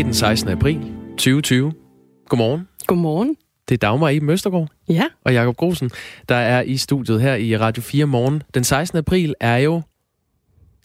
[0.00, 0.48] Det er den 16.
[0.50, 0.78] april
[1.10, 1.72] 2020.
[2.28, 2.68] Godmorgen.
[2.86, 3.36] Godmorgen.
[3.68, 5.02] Det er Dagmar i Møstergaard Ja.
[5.24, 5.90] og Jakob Grosen,
[6.28, 8.42] der er i studiet her i Radio 4 morgen.
[8.54, 8.98] Den 16.
[8.98, 9.82] april er jo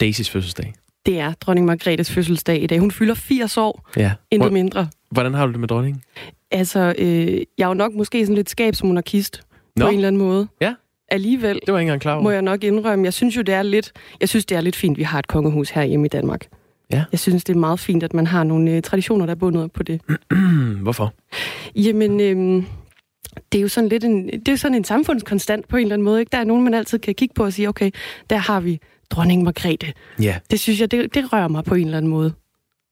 [0.00, 0.74] Daisys fødselsdag.
[1.06, 2.78] Det er dronning Margrethes fødselsdag i dag.
[2.78, 4.12] Hun fylder 80 år, Ja.
[4.30, 4.88] intet mindre.
[5.10, 6.02] hvordan har du det med dronningen?
[6.50, 7.06] Altså, øh,
[7.58, 9.40] jeg er jo nok måske sådan lidt skabsmonarkist
[9.76, 9.84] Nå.
[9.84, 10.48] på en eller anden måde.
[10.60, 10.74] Ja.
[11.08, 12.22] Alligevel Det var ikke engang klar over.
[12.22, 14.76] må jeg nok indrømme, jeg synes jo, det er lidt, jeg synes, det er lidt
[14.76, 16.46] fint, vi har et kongehus her hjemme i Danmark.
[16.92, 17.04] Ja.
[17.12, 19.62] Jeg synes, det er meget fint, at man har nogle øh, traditioner, der er bundet
[19.64, 20.00] op på det.
[20.82, 21.14] Hvorfor?
[21.76, 22.64] Jamen, øh,
[23.52, 26.04] det er jo sådan lidt en, det er sådan en samfundskonstant på en eller anden
[26.04, 26.20] måde.
[26.20, 26.30] Ikke?
[26.30, 27.90] Der er nogen, man altid kan kigge på og sige, okay,
[28.30, 28.80] der har vi
[29.10, 29.92] dronning Margrethe.
[30.22, 32.32] Ja, Det synes jeg, det, det rører mig på en eller anden måde.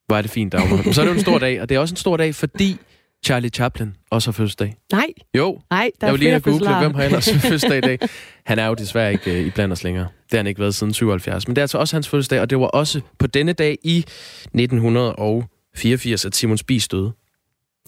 [0.07, 0.93] hvor er det fint, Dagmar.
[0.93, 2.77] Så er det jo en stor dag, og det er også en stor dag, fordi
[3.25, 4.75] Charlie Chaplin også har fødselsdag.
[4.93, 5.07] Nej,
[5.37, 6.79] Jo, nej, der jeg er vil lige fødselsdager.
[6.81, 7.99] hvem har ellers fødselsdag i dag.
[8.47, 10.05] Han er jo desværre ikke øh, i blandt os længere.
[10.05, 11.49] Det har han ikke været siden 77.
[11.49, 13.99] Men det er altså også hans fødselsdag, og det var også på denne dag i
[13.99, 17.13] 1984, at Simon Spies døde.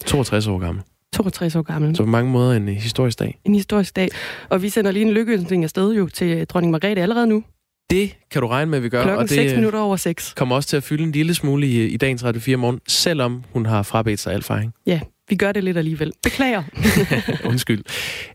[0.05, 0.83] 62 år gammel.
[1.15, 1.95] 62 år gammel.
[1.95, 3.39] Så på mange måder en øh, historisk dag.
[3.45, 4.09] En historisk dag.
[4.49, 7.43] Og vi sender lige en lykkeønsning afsted jo til dronning Margrethe allerede nu.
[7.89, 9.03] Det kan du regne med, at vi gør.
[9.03, 10.33] Klokken og det 6 øh, minutter over 6.
[10.37, 13.43] kommer også til at fylde en lille smule i, i dagens Radio 4 morgen, selvom
[13.53, 14.73] hun har frabedt sig al fejring.
[14.87, 16.13] Ja, vi gør det lidt alligevel.
[16.23, 16.63] Beklager.
[17.49, 17.83] Undskyld.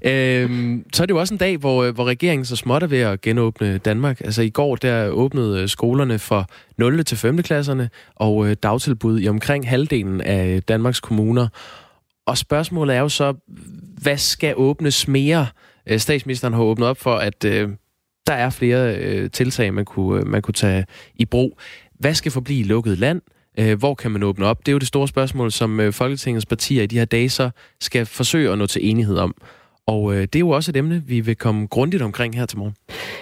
[0.03, 2.87] Øhm, så er det jo også en dag, hvor, øh, hvor regeringen så småt er
[2.87, 4.21] ved at genåbne Danmark.
[4.21, 6.47] Altså i går, der åbnede øh, skolerne for
[6.79, 7.05] 0.
[7.05, 7.43] til 5.
[7.43, 11.49] klasserne og øh, dagtilbud i omkring halvdelen af Danmarks kommuner.
[12.27, 13.35] Og spørgsmålet er jo så,
[14.03, 15.47] hvad skal åbnes mere?
[15.87, 17.69] Øh, Statsministeren har åbnet op for, at øh,
[18.27, 20.85] der er flere øh, tiltag, man kunne, øh, man kunne tage
[21.15, 21.59] i brug.
[22.01, 23.21] Hvad skal forblive lukket land?
[23.59, 24.59] Øh, hvor kan man åbne op?
[24.59, 27.51] Det er jo det store spørgsmål, som øh, Folketingets partier i de her dage så
[27.81, 29.35] skal forsøge at nå til enighed om.
[29.87, 32.59] Og øh, det er jo også et emne, vi vil komme grundigt omkring her til
[32.59, 32.75] morgen.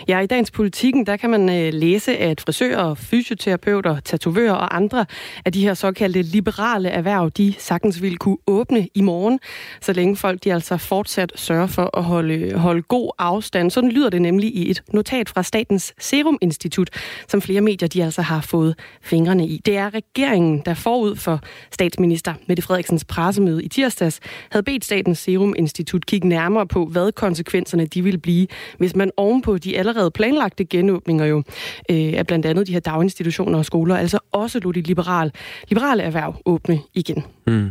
[0.09, 5.07] Ja, i dagens politikken, der kan man øh, læse, at frisører, fysioterapeuter, tatovører og andre
[5.45, 9.41] af de her såkaldte liberale erhverv, de sagtens vil kunne åbne i morgen,
[9.81, 13.71] så længe folk de altså fortsat sørger for at holde, holde god afstand.
[13.71, 16.91] Sådan lyder det nemlig i et notat fra Statens Serum Institut,
[17.29, 19.61] som flere medier de altså har fået fingrene i.
[19.67, 21.41] Det er regeringen, der forud for
[21.73, 24.21] statsminister Mette Frederiksens pressemøde i tirsdags,
[24.51, 28.47] havde bedt Statens Serum Institut kigge nærmere på, hvad konsekvenserne de vil blive,
[28.79, 31.43] hvis man ovenpå de allerede planlagte genåbninger jo
[31.91, 35.33] øh, af blandt andet de her daginstitutioner og skoler, altså også lå de liberale,
[35.69, 37.25] liberale erhverv åbne igen.
[37.47, 37.71] Mm.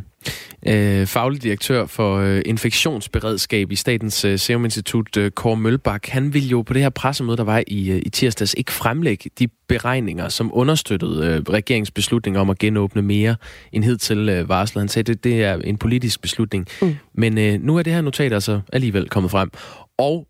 [0.67, 6.33] Øh, faglig direktør for øh, infektionsberedskab i Statens øh, Serum Institut, øh, Kåre Mølbak, han
[6.33, 9.47] ville jo på det her pressemøde, der var i, øh, i tirsdags, ikke fremlægge de
[9.67, 13.35] beregninger, som understøttede øh, regeringens beslutning om at genåbne mere
[13.71, 14.81] end hidtil øh, varslet.
[14.81, 16.67] Han sagde, det, det er en politisk beslutning.
[16.81, 16.95] Mm.
[17.13, 19.51] Men øh, nu er det her notat altså alligevel kommet frem.
[19.97, 20.27] Og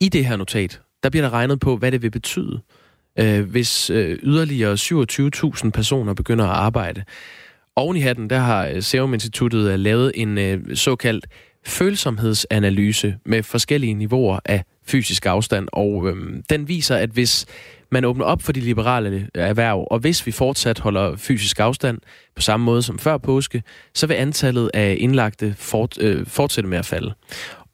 [0.00, 2.60] i det her notat, der bliver der regnet på, hvad det vil betyde,
[3.18, 7.04] øh, hvis øh, yderligere 27.000 personer begynder at arbejde.
[7.76, 11.26] Oven i hatten, der har øh, Serum Instituttet øh, lavet en øh, såkaldt
[11.66, 17.46] følsomhedsanalyse med forskellige niveauer af fysisk afstand, og øhm, den viser, at hvis
[17.90, 21.98] man åbner op for de liberale erhverv, og hvis vi fortsat holder fysisk afstand
[22.36, 23.62] på samme måde som før påske,
[23.94, 27.14] så vil antallet af indlagte fort, øh, fortsætte med at falde.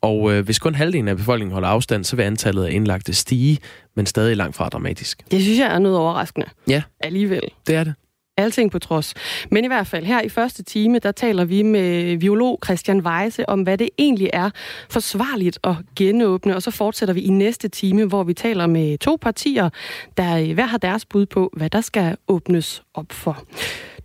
[0.01, 3.59] Og øh, hvis kun halvdelen af befolkningen holder afstand, så vil antallet af indlagte stige,
[3.97, 5.23] men stadig langt fra dramatisk.
[5.31, 6.47] Det synes jeg er noget overraskende.
[6.69, 6.83] Ja.
[7.01, 7.43] Alligevel.
[7.67, 7.95] Det er det.
[8.39, 9.15] Alting på trods.
[9.51, 13.49] Men i hvert fald her i første time, der taler vi med biolog Christian Weise
[13.49, 14.51] om, hvad det egentlig er
[14.91, 16.57] forsvarligt at genåbne.
[16.57, 19.71] Og så fortsætter vi i næste time, hvor vi taler med to partier,
[20.17, 23.43] der hver har deres bud på, hvad der skal åbnes op for.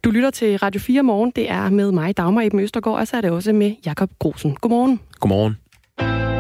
[0.04, 1.32] Du lytter til Radio 4 morgen.
[1.36, 4.56] Det er med mig, Dagmar Eben Østergaard, og så er det også med Jakob Grosen.
[4.56, 5.00] Godmorgen.
[5.20, 6.33] Godmorgen.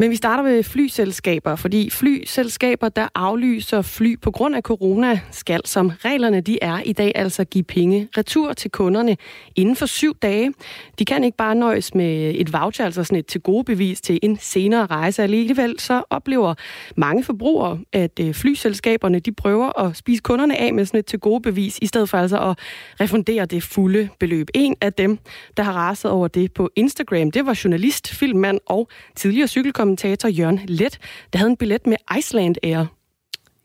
[0.00, 5.60] Men vi starter med flyselskaber, fordi flyselskaber, der aflyser fly på grund af corona, skal
[5.64, 9.16] som reglerne de er i dag altså give penge retur til kunderne
[9.56, 10.52] inden for syv dage.
[10.98, 14.18] De kan ikke bare nøjes med et voucher, altså sådan et til gode bevis til
[14.22, 15.22] en senere rejse.
[15.22, 16.54] Alligevel så oplever
[16.96, 21.18] mange forbrugere, at øh, flyselskaberne de prøver at spise kunderne af med sådan et til
[21.18, 22.58] gode bevis, i stedet for altså at
[23.00, 24.48] refundere det fulde beløb.
[24.54, 25.18] En af dem,
[25.56, 29.48] der har raset over det på Instagram, det var journalist, filmmand og tidligere
[29.96, 30.98] cykelkommentator Jørgen Let,
[31.32, 32.86] der havde en billet med Iceland Air.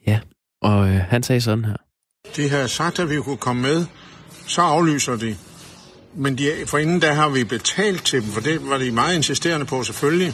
[0.07, 0.19] Ja,
[0.61, 1.75] og øh, han sagde sådan her.
[2.35, 3.85] De havde sagt, at vi kunne komme med,
[4.47, 5.35] så aflyser de.
[6.15, 9.15] Men de, for inden der har vi betalt til dem, for det var de meget
[9.15, 10.33] insisterende på selvfølgelig.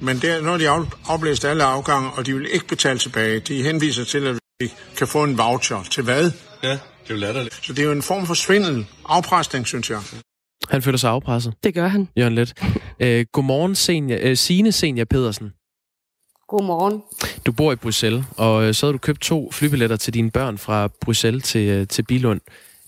[0.00, 3.62] Men der, når de af, afblæst alle afgange, og de vil ikke betale tilbage, de
[3.62, 5.82] henviser til, at vi kan få en voucher.
[5.82, 6.30] Til hvad?
[6.62, 7.60] Ja, det er jo latterligt.
[7.62, 10.00] Så det er jo en form for svindel, afpresning, synes jeg.
[10.70, 11.54] Han føler sig afpresset.
[11.64, 12.08] Det gør han.
[12.18, 12.54] Jørgen Let.
[13.00, 15.52] Øh, godmorgen, senior, øh, Signe Senior Pedersen.
[16.48, 17.02] Godmorgen.
[17.46, 20.58] Du bor i Bruxelles, og øh, så har du købt to flybilletter til dine børn
[20.58, 22.40] fra Bruxelles til, øh, til Bilund.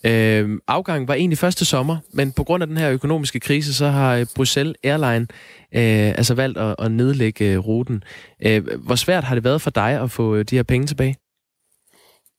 [0.04, 3.86] Øh, afgangen var egentlig første sommer, men på grund af den her økonomiske krise, så
[3.88, 5.26] har øh, Bruxelles Airline
[5.72, 8.04] øh, altså valgt at, at nedlægge ruten.
[8.40, 11.16] Øh, hvor svært har det været for dig at få de her penge tilbage?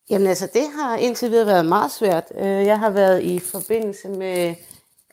[0.09, 2.23] Jamen altså, det har indtil videre været meget svært.
[2.41, 4.55] Jeg har været i forbindelse med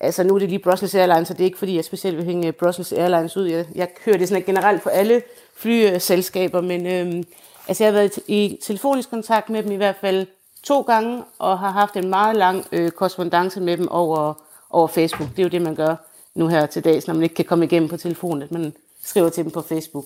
[0.01, 2.25] Altså nu er det lige Brussels Airlines, så det er ikke fordi, jeg specielt vil
[2.25, 3.47] hænge øh, Brussels Airlines ud.
[3.47, 5.23] Jeg, jeg kører det sådan generelt på alle
[5.57, 7.25] flyselskaber, men øhm,
[7.69, 10.27] altså jeg har været i telefonisk kontakt med dem i hvert fald
[10.63, 14.35] to gange, og har haft en meget lang øh, korrespondence med dem over,
[14.71, 15.29] over Facebook.
[15.31, 15.97] Det er jo det, man gør
[16.35, 18.73] nu her til dags, når man ikke kan komme igennem på telefonen, at man
[19.05, 20.05] skriver til dem på Facebook.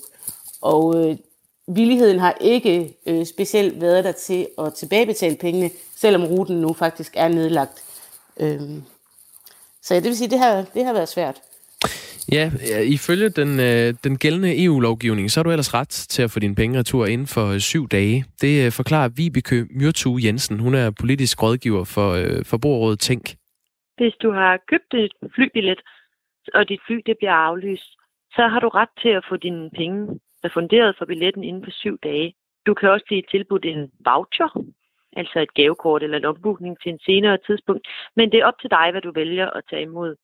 [0.60, 1.16] Og øh,
[1.66, 7.12] villigheden har ikke øh, specielt været der til at tilbagebetale pengene, selvom ruten nu faktisk
[7.16, 7.82] er nedlagt.
[8.36, 8.60] Øh,
[9.82, 11.36] så det vil sige, det har, det har været svært.
[12.32, 12.50] Ja,
[12.96, 16.54] ifølge den, øh, den gældende EU-lovgivning, så har du ellers ret til at få dine
[16.54, 18.24] penge retur inden for øh, syv dage.
[18.40, 20.60] Det øh, forklarer Vibeke Myrtu Jensen.
[20.60, 23.24] Hun er politisk rådgiver for øh, Forbrugerrådet Tænk.
[23.96, 25.80] Hvis du har købt et flybillet,
[26.54, 27.90] og dit fly det bliver aflyst,
[28.36, 31.98] så har du ret til at få dine penge refunderet for billetten inden for syv
[32.02, 32.34] dage.
[32.66, 34.50] Du kan også blive tilbudt en voucher,
[35.16, 37.88] altså et gavekort eller en ombooking til en senere tidspunkt.
[38.16, 40.14] Men det er op til dig, hvad du vælger at tage imod.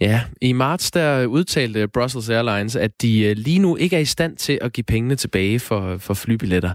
[0.00, 4.04] Ja, i marts der udtalte Brussels Airlines, at de øh, lige nu ikke er i
[4.04, 6.74] stand til at give pengene tilbage for, for flybilletter.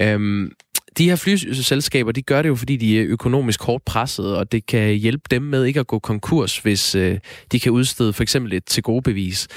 [0.00, 0.52] Øhm,
[0.98, 4.66] de her flyselskaber, de gør det jo, fordi de er økonomisk hårdt presset, og det
[4.66, 7.18] kan hjælpe dem med ikke at gå konkurs, hvis øh,
[7.52, 9.48] de kan udstede for eksempel et til gode bevis.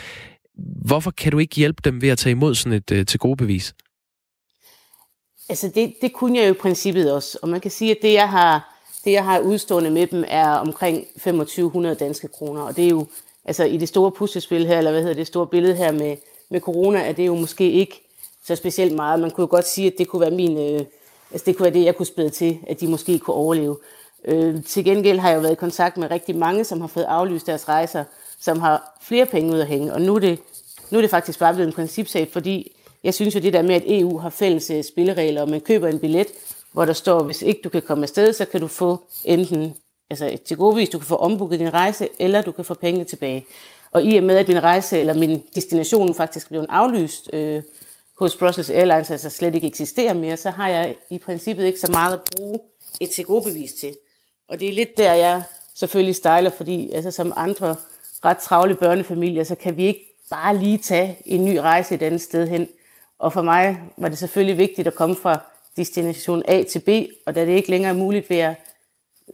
[0.86, 3.38] Hvorfor kan du ikke hjælpe dem ved at tage imod sådan et øh, til gode
[3.38, 3.74] bevis?
[5.50, 8.14] Altså det, det kunne jeg jo i princippet også, og man kan sige, at det
[8.14, 12.86] jeg har, det jeg har udstående med dem er omkring 2500 danske kroner, og det
[12.86, 13.06] er jo,
[13.46, 16.18] altså i det store puslespil her, eller hvad hedder det store billede her med,
[16.50, 18.02] med corona, er det jo måske ikke
[18.46, 19.20] så specielt meget.
[19.20, 20.86] Man kunne jo godt sige, at det kunne være min, øh,
[21.32, 23.78] altså det kunne være det, jeg kunne spæde til, at de måske kunne overleve.
[24.26, 27.04] Øh, til gengæld har jeg jo været i kontakt med rigtig mange, som har fået
[27.04, 28.04] aflyst deres rejser,
[28.40, 30.40] som har flere penge ud at hænge, og nu er det,
[30.90, 32.77] nu er det faktisk bare blevet en principsag, fordi
[33.08, 35.88] jeg synes jo det der med, at EU har fælles øh, spilleregler, og man køber
[35.88, 36.28] en billet,
[36.72, 39.76] hvor der står, hvis ikke du kan komme afsted, så kan du få enten
[40.10, 43.46] altså til godvis, du kan få ombooket din rejse, eller du kan få pengene tilbage.
[43.92, 47.62] Og i og med, at min rejse eller min destination faktisk blev aflyst øh,
[48.20, 51.92] hos Brussels Airlines, altså slet ikke eksisterer mere, så har jeg i princippet ikke så
[51.92, 52.60] meget at bruge
[53.02, 53.96] et til bevis til.
[54.50, 55.44] Og det er lidt der, jeg
[55.76, 57.76] selvfølgelig stejler, fordi altså, som andre
[58.26, 62.22] ret travle børnefamilier, så kan vi ikke bare lige tage en ny rejse et andet
[62.22, 62.68] sted hen.
[63.20, 65.40] Og for mig var det selvfølgelig vigtigt at komme fra
[65.78, 66.90] destination A til B,
[67.26, 68.56] og da det ikke længere er muligt, vil jeg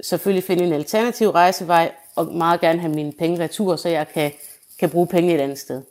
[0.04, 4.32] selvfølgelig finde en alternativ rejsevej, og meget gerne have mine penge retur, så jeg kan,
[4.80, 5.82] kan bruge penge et andet sted.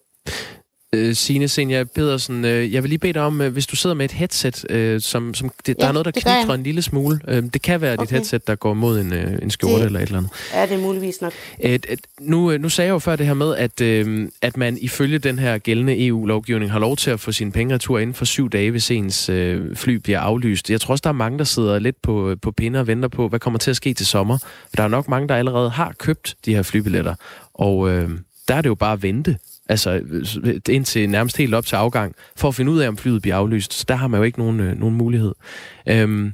[0.95, 3.97] Øh, Signe Senja Pedersen, øh, jeg vil lige bede dig om, øh, hvis du sidder
[3.97, 6.83] med et headset, øh, som, som det, ja, der er noget, der knitrer en lille
[6.83, 7.21] smule.
[7.29, 8.03] Øh, det kan være okay.
[8.03, 10.33] dit headset, der går mod en, øh, en skjorte det, eller et eller andet.
[10.55, 11.33] Ja, det er muligvis nok.
[11.59, 11.87] Et,
[12.21, 15.19] nu, øh, nu sagde jeg jo før det her med, at, øh, at man ifølge
[15.19, 18.51] den her gældende EU-lovgivning har lov til at få sine penge retur inden for syv
[18.51, 20.71] dage, hvis ens øh, fly bliver aflyst.
[20.71, 23.29] Jeg tror også, der er mange, der sidder lidt på, på pinder og venter på,
[23.29, 24.39] hvad kommer til at ske til sommer.
[24.39, 27.15] For der er nok mange, der allerede har købt de her flybilletter.
[27.55, 28.11] Og øh,
[28.49, 29.37] der er det jo bare at vente
[29.69, 30.01] altså
[30.69, 33.75] indtil nærmest helt op til afgang, for at finde ud af, om flyet bliver aflyst.
[33.75, 35.33] Så der har man jo ikke nogen, øh, nogen mulighed.
[35.89, 36.33] Øhm,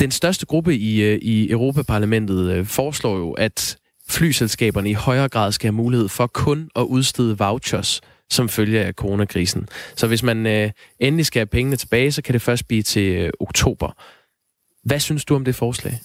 [0.00, 3.76] den største gruppe i, øh, i Europaparlamentet øh, foreslår jo, at
[4.08, 8.00] flyselskaberne i højere grad skal have mulighed for kun at udstede vouchers
[8.30, 9.68] som følge af coronakrisen.
[9.96, 13.16] Så hvis man øh, endelig skal have pengene tilbage, så kan det først blive til
[13.16, 13.92] øh, oktober.
[14.84, 16.00] Hvad synes du om det forslag?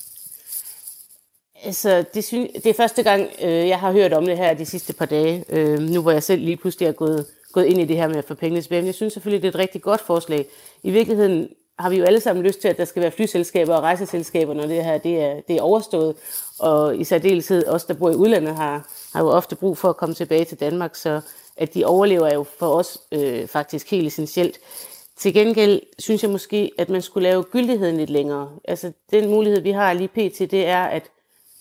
[1.67, 4.65] Altså, det, synes, det er første gang, øh, jeg har hørt om det her de
[4.65, 7.85] sidste par dage, øh, nu hvor jeg selv lige pludselig er gået, gået ind i
[7.85, 8.81] det her med at få pengene tilbage.
[8.81, 10.45] Men jeg synes selvfølgelig, det er et rigtig godt forslag.
[10.83, 13.83] I virkeligheden har vi jo alle sammen lyst til, at der skal være flyselskaber og
[13.83, 16.15] rejseselskaber, når det her det er, det er overstået.
[16.59, 19.97] Og i særdeleshed os, der bor i udlandet, har, har jo ofte brug for at
[19.97, 21.21] komme tilbage til Danmark, så
[21.57, 24.59] at de overlever er jo for os øh, faktisk helt essentielt.
[25.17, 28.49] Til gengæld synes jeg måske, at man skulle lave gyldigheden lidt længere.
[28.63, 31.03] Altså den mulighed, vi har lige pt, det er, at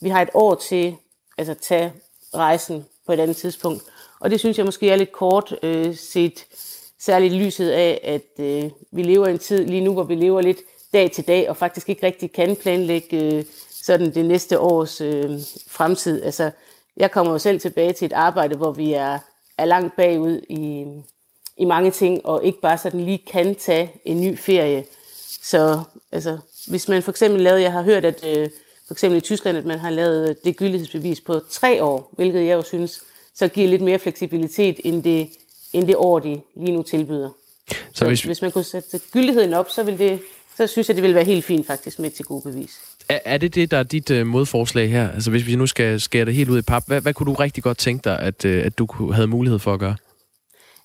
[0.01, 0.97] vi har et år til
[1.39, 1.93] altså, at tage
[2.35, 3.83] rejsen på et andet tidspunkt.
[4.21, 6.47] Og det synes jeg måske er lidt kort øh, set,
[6.99, 10.41] særligt lyset af, at øh, vi lever i en tid lige nu, hvor vi lever
[10.41, 10.59] lidt
[10.93, 15.41] dag til dag, og faktisk ikke rigtig kan planlægge øh, sådan det næste års øh,
[15.69, 16.23] fremtid.
[16.23, 16.51] Altså,
[16.97, 19.19] jeg kommer jo selv tilbage til et arbejde, hvor vi er,
[19.59, 20.87] er langt bagud i,
[21.57, 24.85] i mange ting, og ikke bare sådan lige kan tage en ny ferie.
[25.43, 25.81] Så
[26.13, 26.39] altså,
[26.69, 28.51] hvis man for eksempel lavede, jeg har hørt, at øh,
[28.87, 32.55] for eksempel i Tyskland, at man har lavet det gyldighedsbevis på tre år, hvilket jeg
[32.55, 33.03] jo synes,
[33.35, 35.29] så giver lidt mere fleksibilitet end det,
[35.73, 37.31] end det år, de lige nu tilbyder.
[37.69, 40.21] Så, så hvis, hvis man kunne sætte gyldigheden op, så, vil det,
[40.57, 42.81] så synes jeg, det ville være helt fint faktisk med til gode bevis.
[43.09, 45.11] Er, er det det, der er dit uh, modforslag her?
[45.11, 47.35] Altså hvis vi nu skal skære det helt ud i pap, hvad, hvad kunne du
[47.35, 49.97] rigtig godt tænke dig, at, uh, at du havde mulighed for at gøre?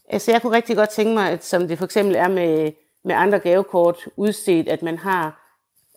[0.09, 2.71] Altså jeg kunne rigtig godt tænke mig, at som det for eksempel er med,
[3.05, 5.40] med andre gavekort udstedt, at man har,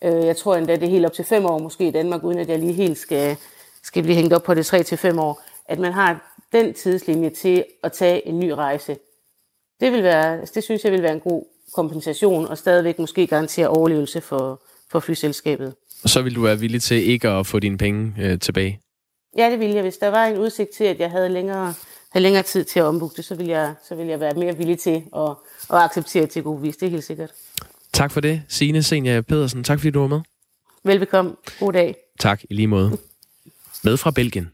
[0.04, 2.38] øh, jeg tror endda det er helt op til fem år måske i Danmark, uden
[2.38, 3.36] at jeg lige helt skal,
[3.82, 7.30] skal blive hængt op på det tre til fem år, at man har den tidslinje
[7.30, 8.96] til at tage en ny rejse.
[9.80, 11.44] Det, vil være, det synes jeg vil være en god
[11.74, 15.74] kompensation, og stadigvæk måske garantere overlevelse for, for flyselskabet.
[16.04, 18.80] Og så vil du være villig til ikke at få dine penge øh, tilbage?
[19.36, 19.82] Ja, det vil jeg.
[19.82, 21.74] Hvis der var en udsigt til, at jeg havde længere,
[22.10, 24.56] havde længere tid til at ombooke det, så vil jeg, så vil jeg være mere
[24.56, 25.30] villig til at,
[25.70, 26.76] at acceptere til god vis.
[26.76, 27.30] Det er helt sikkert.
[27.94, 29.64] Tak for det, Signe Senja Pedersen.
[29.64, 30.20] Tak fordi du var med.
[30.84, 31.32] Velbekomme.
[31.60, 31.96] God dag.
[32.20, 32.98] Tak, i lige måde.
[33.84, 34.50] Med fra Belgien.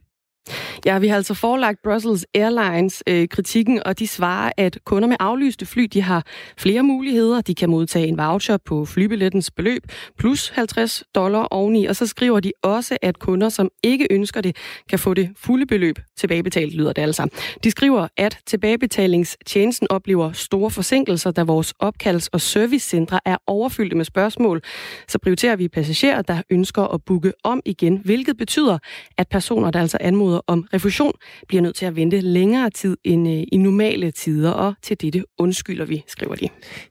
[0.84, 5.16] Ja, vi har altså forelagt Brussels Airlines øh, kritikken, og de svarer, at kunder med
[5.20, 6.26] aflyste fly, de har
[6.58, 7.40] flere muligheder.
[7.40, 9.82] De kan modtage en voucher på flybillettens beløb,
[10.18, 14.56] plus 50 dollar oveni, og så skriver de også, at kunder, som ikke ønsker det,
[14.88, 17.28] kan få det fulde beløb tilbagebetalt, lyder det altså.
[17.64, 24.04] De skriver, at tilbagebetalingstjenesten oplever store forsinkelser, da vores opkalds- og servicecentre er overfyldte med
[24.04, 24.62] spørgsmål.
[25.08, 28.78] Så prioriterer vi passagerer, der ønsker at booke om igen, hvilket betyder,
[29.18, 31.12] at personer, der altså anmoder om refusion,
[31.48, 35.24] bliver nødt til at vente længere tid end øh, i normale tider, og til dette
[35.38, 36.48] undskylder vi, skriver de.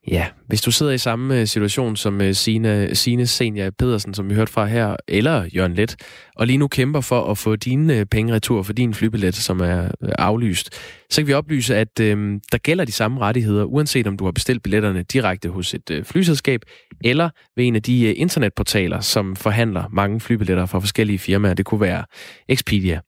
[0.08, 4.30] Ja, hvis du sidder i samme øh, situation som øh, Sine, Sine Senja Pedersen, som
[4.30, 5.96] vi hørte fra her, eller Jørgen Let,
[6.36, 9.60] og lige nu kæmper for at få dine øh, penge retur for din flybillet, som
[9.60, 10.70] er aflyst,
[11.10, 14.32] så kan vi oplyse, at øh, der gælder de samme rettigheder, uanset om du har
[14.32, 16.62] bestilt billetterne direkte hos et øh, flyselskab,
[17.04, 21.54] eller ved en af de øh, internetportaler, som forhandler mange flybilletter fra forskellige firmaer.
[21.54, 22.04] Det kunne være
[22.50, 23.00] Expedia.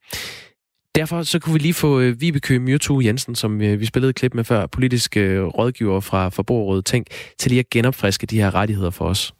[0.95, 4.33] Derfor så kunne vi lige få øh, Vibeke Myrtu Jensen, som øh, vi spillede klip
[4.33, 7.07] med før, politisk øh, rådgiver fra Forbrugerrådet Tænk,
[7.39, 9.33] til lige at genopfriske de her rettigheder for os.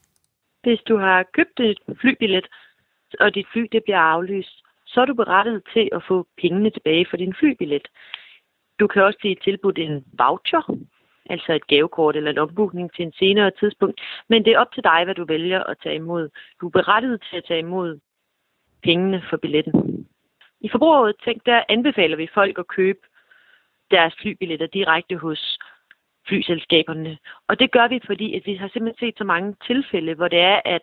[0.63, 2.47] Hvis du har købt et flybillet,
[3.19, 4.55] og dit fly det bliver aflyst,
[4.85, 7.87] så er du berettiget til at få pengene tilbage for din flybillet.
[8.79, 10.77] Du kan også blive tilbudt en voucher,
[11.29, 14.01] altså et gavekort eller en ombooking til en senere tidspunkt.
[14.29, 16.29] Men det er op til dig, hvad du vælger at tage imod.
[16.61, 17.99] Du er berettiget til at tage imod
[18.83, 20.07] pengene for billetten.
[20.61, 22.99] I forbruget tænk, der anbefaler vi folk at købe
[23.91, 25.57] deres flybilletter direkte hos
[26.27, 27.17] flyselskaberne.
[27.47, 30.39] Og det gør vi, fordi at vi har simpelthen set så mange tilfælde, hvor det
[30.39, 30.81] er, at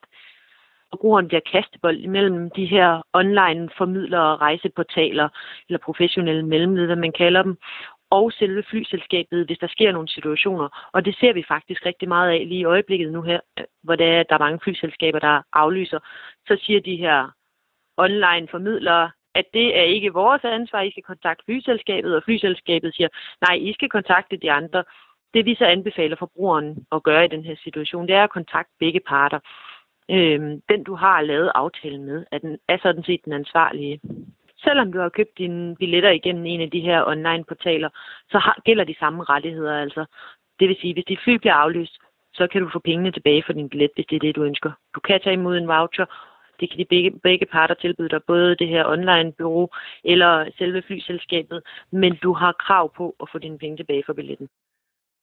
[0.91, 5.29] forbrugeren bliver kastebold imellem de her online formidlere, rejseportaler
[5.69, 7.57] eller professionelle mellemled, hvad man kalder dem,
[8.11, 10.89] og selve flyselskabet, hvis der sker nogle situationer.
[10.93, 13.97] Og det ser vi faktisk rigtig meget af lige i øjeblikket nu her, øh, hvor
[13.97, 15.99] det er, at der er mange flyselskaber, der aflyser.
[16.47, 17.31] Så siger de her
[17.97, 23.09] online formidlere, at det er ikke vores ansvar, I skal kontakte flyselskabet, og flyselskabet siger,
[23.49, 24.85] nej, I skal kontakte de andre.
[25.35, 28.73] Det vi så anbefaler forbrugeren at gøre i den her situation, det er at kontakte
[28.79, 29.41] begge parter.
[30.11, 34.01] Øhm, den du har lavet aftalen med, er, den, er sådan set den ansvarlige.
[34.59, 37.89] Selvom du har købt dine billetter igennem en af de her online-portaler,
[38.31, 39.81] så har, gælder de samme rettigheder.
[39.81, 40.05] Altså.
[40.61, 41.99] Det vil sige, hvis dit fly bliver aflyst,
[42.35, 44.73] så kan du få pengene tilbage for din billet, hvis det er det, du ønsker.
[44.95, 46.07] Du kan tage imod en voucher,
[46.61, 49.69] det kan de begge, begge parter tilbyde dig, både det her online-bureau
[50.05, 51.63] eller selve flyselskabet,
[51.93, 54.49] men du har krav på at få dine penge tilbage for billetten.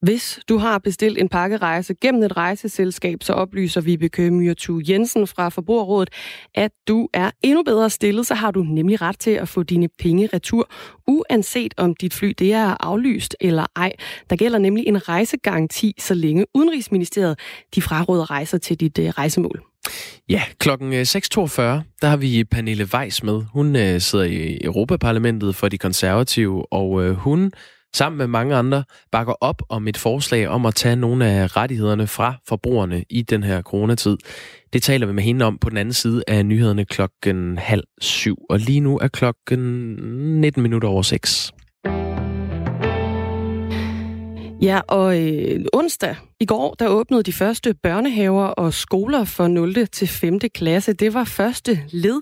[0.02, 5.50] Hvis du har bestilt en pakkerejse gennem et rejseselskab, så oplyser Vibeke Myrtu Jensen fra
[5.50, 6.10] Forbrugerrådet,
[6.56, 9.90] at du er endnu bedre stillet, så har du nemlig ret til at få dine
[10.00, 10.70] penge retur,
[11.08, 13.94] uanset om dit fly det er aflyst eller ej.
[14.30, 17.40] Der gælder nemlig en rejsegaranti, så længe Udenrigsministeriet
[17.75, 19.64] de fraråder rejser til dit øh, rejsemål.
[20.30, 21.02] Ja, klokken øh, 6.42,
[22.02, 23.42] der har vi Pernille Weiss med.
[23.54, 27.52] Hun øh, sidder i Europaparlamentet for de konservative, og hun
[27.96, 32.08] sammen med mange andre bakker op om et forslag om at tage nogle af rettighederne
[32.08, 34.18] fra forbrugerne i den her coronatid.
[34.74, 38.38] Det taler vi med hende om på den anden side af nyhederne klokken halv syv.
[38.50, 39.60] Og lige nu er klokken
[40.42, 41.54] 19 minutter over seks.
[44.65, 49.88] Ja, og øh, onsdag i går, der åbnede de første børnehaver og skoler for 0.
[49.88, 50.39] til 5.
[50.39, 50.93] klasse.
[50.93, 52.22] Det var første led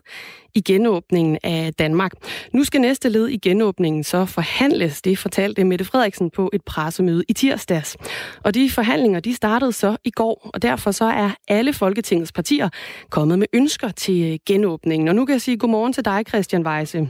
[0.55, 2.11] i genåbningen af Danmark.
[2.53, 7.23] Nu skal næste led i genåbningen så forhandles, det fortalte Mette Frederiksen på et pressemøde
[7.27, 7.97] i tirsdags.
[8.43, 12.69] Og de forhandlinger, de startede så i går, og derfor så er alle Folketingets partier
[13.09, 15.07] kommet med ønsker til øh, genåbningen.
[15.07, 17.09] Og nu kan jeg sige godmorgen til dig, Christian Weise.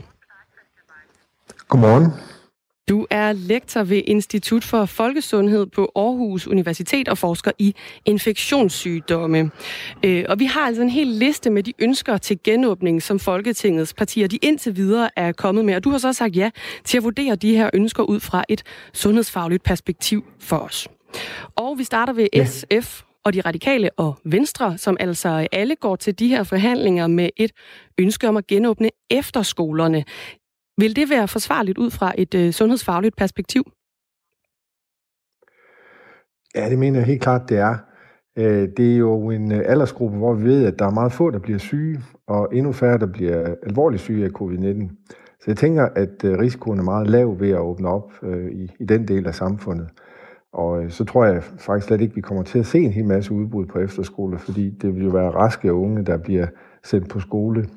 [1.68, 2.33] Godmorgen.
[2.88, 7.74] Du er lektor ved Institut for Folkesundhed på Aarhus Universitet og forsker i
[8.04, 9.50] infektionssygdomme.
[10.04, 13.94] Øh, og vi har altså en hel liste med de ønsker til genåbning, som Folketingets
[13.94, 15.74] partier de indtil videre er kommet med.
[15.74, 16.50] Og du har så sagt ja
[16.84, 18.62] til at vurdere de her ønsker ud fra et
[18.92, 20.88] sundhedsfagligt perspektiv for os.
[21.56, 22.44] Og vi starter ved ja.
[22.44, 27.30] SF og de radikale og Venstre, som altså alle går til de her forhandlinger med
[27.36, 27.52] et
[27.98, 30.04] ønske om at genåbne efterskolerne.
[30.78, 33.62] Vil det være forsvarligt ud fra et øh, sundhedsfagligt perspektiv?
[36.54, 37.76] Ja, det mener jeg helt klart, det er.
[38.38, 41.30] Øh, det er jo en øh, aldersgruppe, hvor vi ved, at der er meget få,
[41.30, 45.06] der bliver syge, og endnu færre, der bliver alvorligt syge af covid-19.
[45.40, 48.12] Så jeg tænker, at øh, risikoen er meget lav ved at åbne op
[48.52, 49.88] i, i den del af samfundet.
[50.52, 53.04] Og så tror jeg faktisk slet ikke, at vi kommer til at se en hel
[53.04, 56.46] masse udbrud på efterskole, fordi det vil jo være raske unge, der bliver
[56.84, 57.68] sendt på skole.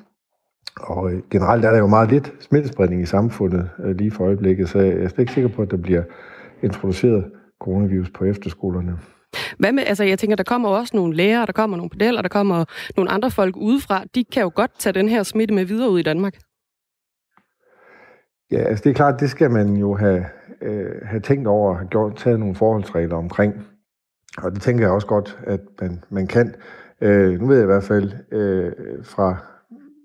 [0.80, 4.92] Og generelt er der jo meget lidt smittespredning i samfundet lige for øjeblikket, så jeg
[4.92, 6.02] er slet ikke sikker på, at der bliver
[6.62, 7.24] introduceret
[7.60, 8.98] coronavirus på efterskolerne.
[9.58, 12.28] Hvad med, altså jeg tænker, der kommer også nogle lærere, der kommer nogle pedaler, der
[12.28, 12.64] kommer
[12.96, 14.04] nogle andre folk udefra.
[14.14, 16.34] De kan jo godt tage den her smitte med videre ud i Danmark.
[18.50, 20.24] Ja, altså det er klart, det skal man jo have,
[20.62, 23.54] øh, have tænkt over have gjort, taget nogle forholdsregler omkring.
[24.38, 26.54] Og det tænker jeg også godt, at man, man kan.
[27.00, 28.72] Øh, nu ved jeg i hvert fald øh,
[29.04, 29.36] fra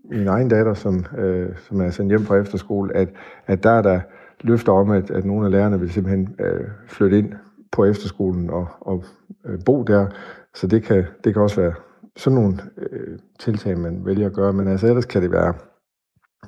[0.10, 3.10] min egen datter, som, øh, som er sendt hjem fra efterskole, at,
[3.48, 4.00] at der er der
[4.42, 7.34] løfter om, at, at nogle af lærerne vil simpelthen øh, flytte ind
[7.72, 9.04] på efterskolen og, og
[9.46, 10.08] øh, bo der.
[10.54, 11.74] Så det kan, det kan også være
[12.18, 14.54] sådan nogle øh, tiltag, man vælger at gøre.
[14.54, 15.54] Men altså ellers kan det være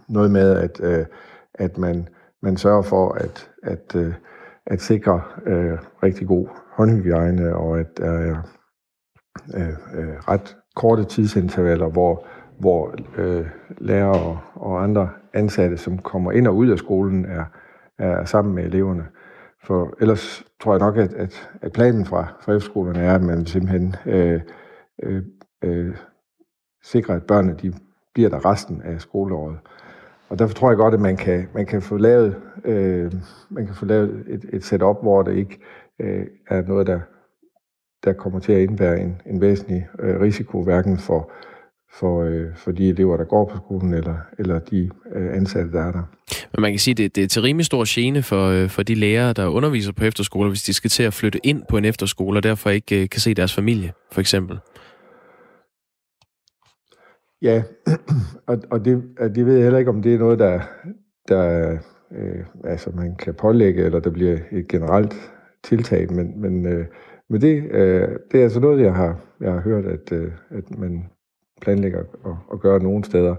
[0.10, 1.06] noget med, at, øh,
[1.54, 2.08] at man,
[2.42, 4.14] man sørger for at, at, øh,
[4.66, 8.38] at sikre øh, rigtig god håndhygiejne, og at der er
[9.56, 9.70] øh,
[10.00, 12.28] øh, ret korte tidsintervaller, hvor,
[12.60, 13.46] hvor øh,
[13.78, 17.46] lærere og, og andre ansatte, som kommer ind og ud af skolen, er,
[17.98, 19.06] er sammen med eleverne.
[19.64, 23.46] For ellers tror jeg nok, at, at, at planen fra, fra efterskolerne er, at man
[23.46, 24.42] simpelthen øh,
[25.04, 25.24] øh,
[25.64, 25.96] øh,
[26.84, 27.74] sikrer, at børnene de
[28.14, 29.58] bliver der resten af skoleåret.
[30.30, 32.36] Og derfor tror jeg godt, at man kan, man kan få lavet,
[32.66, 33.14] øh,
[33.50, 35.60] man kan få lavet et, et setup, hvor det ikke
[36.00, 37.00] øh, er noget, der,
[38.04, 41.32] der kommer til at indebære en, en væsentlig øh, risiko, hverken for,
[42.00, 45.82] for, øh, for de elever, der går på skolen, eller, eller de øh, ansatte, der
[45.82, 46.04] er der.
[46.54, 48.84] Men man kan sige, at det, det er til rimelig stor gene for, øh, for
[48.84, 51.86] de lærere, der underviser på efterskoler, hvis de skal til at flytte ind på en
[51.86, 54.60] efterskole, og derfor ikke øh, kan se deres familie, for eksempel.
[57.42, 57.64] Ja,
[58.48, 59.04] og, og det,
[59.36, 60.62] det ved jeg heller ikke, om det er noget, der,
[61.28, 61.72] der
[62.12, 65.32] øh, altså man kan pålægge, eller der bliver et generelt
[65.64, 66.86] tiltag, men, men, øh,
[67.30, 70.78] men det, øh, det er altså noget, jeg har, jeg har hørt, at, øh, at
[70.78, 71.10] man
[71.62, 73.36] planlægger at, at gøre nogle steder.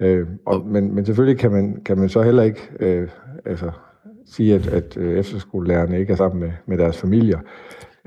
[0.00, 3.08] Øh, og, men, men selvfølgelig kan man, kan man så heller ikke øh,
[3.44, 3.70] altså,
[4.26, 7.38] sige, at, at øh, efterskolelærerne ikke er sammen med, med deres familier.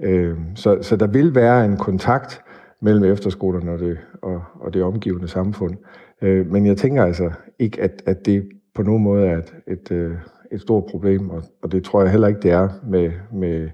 [0.04, 2.42] Øh, så, så der vil være en kontakt
[2.82, 5.76] mellem efterskolerne og det, og, og det omgivende samfund.
[6.22, 9.92] Øh, men jeg tænker altså ikke, at, at det på nogen måde er et, et,
[9.92, 10.16] øh,
[10.52, 13.70] et stort problem, og, og det tror jeg heller ikke, det er med, med,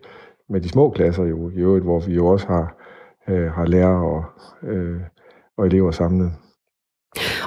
[0.50, 2.76] med de små klasser jo, i øvrigt, hvor vi jo også har,
[3.28, 4.26] øh, har lærere og,
[4.64, 5.00] øh,
[5.58, 6.32] og elever samlet.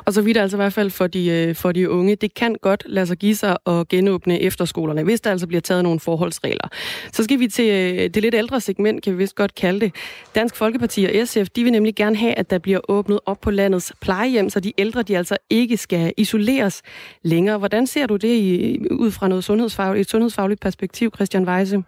[0.05, 2.57] Og så vidt altså i hvert fald for de, øh, for de unge, det kan
[2.63, 6.69] godt lade sig give sig at genåbne efterskolerne, hvis der altså bliver taget nogle forholdsregler.
[7.13, 9.95] Så skal vi til øh, det lidt ældre segment, kan vi vist godt kalde det.
[10.35, 13.51] Dansk Folkeparti og SF, de vil nemlig gerne have, at der bliver åbnet op på
[13.51, 16.83] landets plejehjem, så de ældre de altså ikke skal isoleres
[17.23, 17.59] længere.
[17.59, 21.83] Hvordan ser du det i, ud fra noget sundhedsfagligt, et sundhedsfagligt perspektiv, Christian Weise?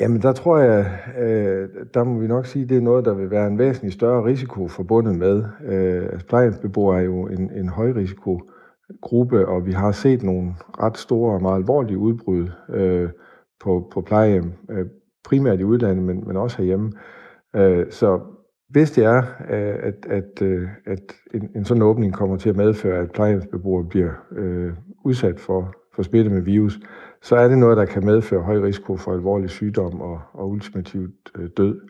[0.00, 3.14] Jamen, der tror jeg, øh, der må vi nok sige, at det er noget, der
[3.14, 5.44] vil være en væsentlig større risiko forbundet med.
[5.64, 11.34] Øh, altså, plejehjemsbeboere er jo en, en højrisikogruppe, og vi har set nogle ret store
[11.34, 13.08] og meget alvorlige udbrud øh,
[13.60, 14.86] på, på plejehjem, øh,
[15.24, 16.92] primært i udlandet, men, men også herhjemme.
[17.56, 18.20] Øh, så
[18.68, 22.56] hvis det er, øh, at, at, øh, at en, en sådan åbning kommer til at
[22.56, 24.72] medføre, at plejehjemsbeboere bliver øh,
[25.04, 26.80] udsat for, for smitte med virus,
[27.22, 31.30] så er det noget, der kan medføre høj risiko for alvorlig sygdom og, og ultimativt
[31.38, 31.80] øh, død.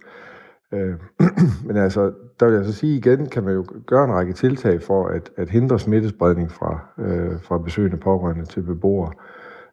[0.72, 0.94] Øh,
[1.66, 4.82] men altså, der vil jeg så sige igen, kan man jo gøre en række tiltag
[4.82, 9.12] for at, at hindre smittespredning fra, øh, fra besøgende pårørende til beboere.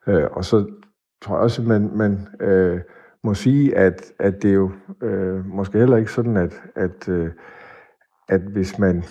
[0.07, 0.65] Øh, og så
[1.21, 2.79] tror jeg også, at man, man øh,
[3.23, 4.71] må sige, at, at det er jo
[5.03, 7.31] øh, måske heller ikke sådan, at, at, øh,
[8.29, 9.03] at hvis man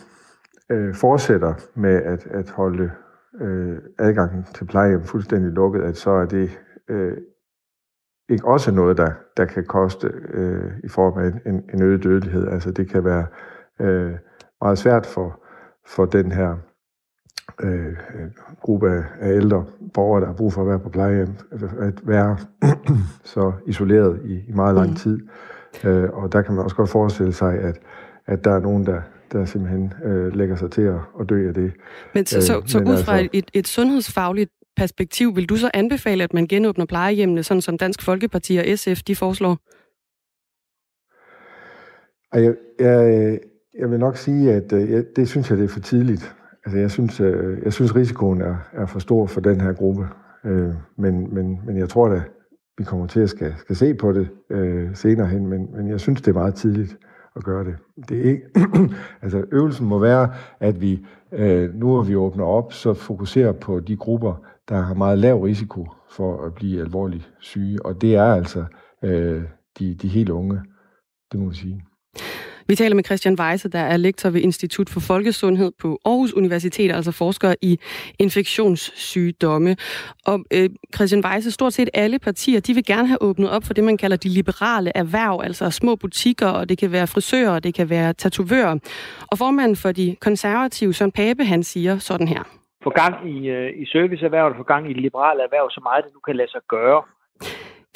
[0.71, 2.91] øh, fortsætter med at, at holde
[3.41, 7.17] øh, adgangen til plejehjem fuldstændig lukket, at så er det øh,
[8.29, 12.49] ikke også noget, der, der kan koste øh, i form af en, en øget dødelighed.
[12.49, 13.27] Altså det kan være
[13.81, 14.13] øh,
[14.61, 15.43] meget svært for,
[15.87, 16.57] for den her
[17.63, 17.97] øh,
[18.61, 21.35] gruppe af ældre borgere, der har brug for at være på plejehjem,
[21.81, 22.37] at være
[23.35, 24.97] så isoleret i, i meget lang mm.
[24.97, 25.29] tid.
[25.85, 27.79] Øh, og der kan man også godt forestille sig, at,
[28.27, 29.01] at der er nogen, der,
[29.33, 31.73] der simpelthen øh, lægger sig til at, at dø af det.
[32.15, 35.71] Men så, så, øh, så ud fra altså, et, et sundhedsfagligt perspektiv, vil du så
[35.75, 39.59] anbefale, at man genåbner plejehjemmene, sådan som Dansk Folkeparti og SF de foreslår?
[42.35, 43.39] Jeg, jeg,
[43.79, 46.35] jeg vil nok sige, at øh, jeg, det synes jeg, det er for tidligt.
[46.65, 50.09] Altså, jeg synes, øh, jeg synes risikoen er, er for stor for den her gruppe.
[50.45, 52.23] Øh, men, men, men jeg tror da,
[52.79, 56.01] vi kommer til at skal, skal se på det øh, senere hen, men, men jeg
[56.01, 56.97] synes, det er meget tidligt
[57.37, 57.77] at gøre det.
[58.09, 58.43] det er ikke,
[59.23, 63.81] altså, øvelsen må være, at vi, øh, nu hvor vi åbner op, så fokuserer på
[63.81, 64.35] de grupper,
[64.69, 68.65] der har meget lav risiko for at blive alvorligt syge, og det er altså
[69.03, 69.43] øh,
[69.79, 70.61] de, de helt unge,
[71.33, 71.85] det må vi sige.
[72.69, 76.93] Vi taler med Christian Weise, der er lektor ved Institut for Folkesundhed på Aarhus Universitet,
[76.93, 77.79] altså forsker i
[78.19, 79.77] infektionssygdomme.
[80.27, 83.75] Og øh, Christian Weise, stort set alle partier, de vil gerne have åbnet op for
[83.75, 87.65] det, man kalder de liberale erhverv, altså små butikker, og det kan være frisører, og
[87.65, 88.79] det kan være tatovører.
[89.31, 92.43] Og formanden for de konservative, Søren Pape, han siger sådan her.
[92.83, 96.13] Få gang i, øh, i serviceerhvervet, få gang i de liberale erhverv, så meget det
[96.15, 97.03] nu kan lade sig gøre.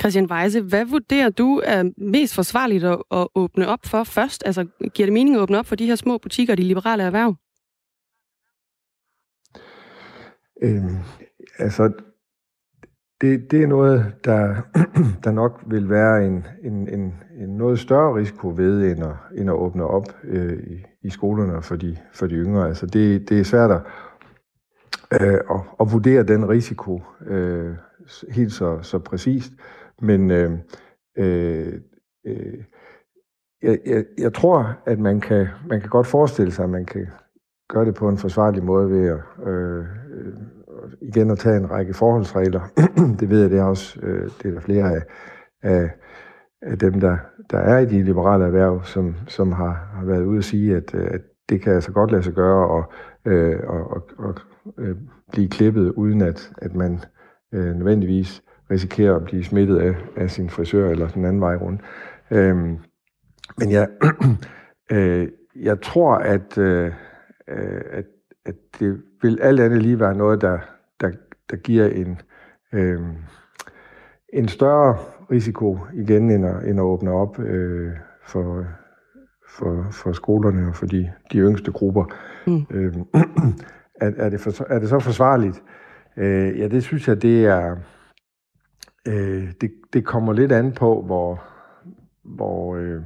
[0.01, 4.43] Christian Weise, hvad vurderer du er mest forsvarligt at, at åbne op for først?
[4.47, 7.03] Altså, giver det mening at åbne op for de her små butikker og de liberale
[7.03, 7.35] erhverv?
[10.63, 10.97] Øhm,
[11.59, 11.93] altså,
[13.21, 14.55] det, det er noget, der,
[15.25, 19.51] der nok vil være en, en, en, en noget større risiko ved, end at, end
[19.51, 22.69] at åbne op øh, i, i skolerne for de, for de yngre.
[22.69, 23.83] Altså, det, det er svært at,
[25.21, 27.75] øh, at, at vurdere den risiko øh,
[28.31, 29.53] helt så, så præcist.
[30.01, 30.51] Men øh,
[31.19, 31.73] øh,
[32.27, 32.65] øh,
[33.63, 37.07] jeg, jeg, jeg tror, at man kan, man kan godt forestille sig, at man kan
[37.69, 40.35] gøre det på en forsvarlig måde ved at øh, øh
[41.01, 42.61] igen at tage en række forholdsregler.
[43.21, 45.03] det ved jeg, det er også øh, det er der flere af,
[45.63, 45.91] af,
[46.63, 47.17] af dem, der,
[47.51, 50.95] der er i de liberale erhverv, som, som har, har været ude at sige, at,
[50.95, 52.93] øh, at det kan altså godt lade sig gøre og,
[53.25, 54.35] øh, og, og, og
[54.79, 54.97] øh,
[55.33, 56.99] blive klippet, uden at, at man
[57.55, 61.81] øh, nødvendigvis risikerer at blive smittet af, af sin frisør eller den anden vej rundt.
[62.31, 62.79] Øhm,
[63.59, 63.89] men jeg,
[64.93, 66.93] øh, jeg tror, at, øh,
[67.91, 68.05] at,
[68.47, 70.59] at det vil alt andet lige være noget, der,
[71.01, 71.11] der,
[71.51, 72.21] der giver en,
[72.73, 73.01] øh,
[74.33, 74.97] en større
[75.31, 77.93] risiko igen, end at, end at åbne op øh,
[78.27, 78.65] for,
[79.49, 82.05] for, for skolerne og for de, de yngste grupper.
[82.47, 82.67] Mm.
[82.71, 82.95] Øh,
[84.01, 85.63] er, er, det for, er det så forsvarligt?
[86.17, 87.77] Øh, ja, det synes jeg, det er
[89.09, 91.43] Øh, det, det kommer lidt an på, hvor,
[92.23, 93.03] hvor, øh,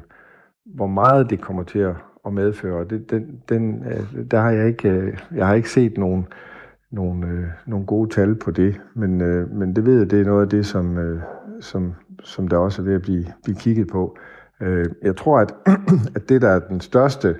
[0.64, 1.94] hvor meget det kommer til at,
[2.26, 2.84] at medføre.
[2.84, 6.26] Det, den, den, øh, der har jeg ikke, øh, jeg har ikke set nogen,
[6.90, 10.24] nogen, øh, nogen gode tal på det, men, øh, men det ved jeg, det er
[10.24, 11.22] noget af det, som, øh,
[11.60, 14.16] som, som der også er ved at blive, blive kigget på.
[14.60, 15.54] Øh, jeg tror, at,
[16.16, 17.36] at det, der er den største,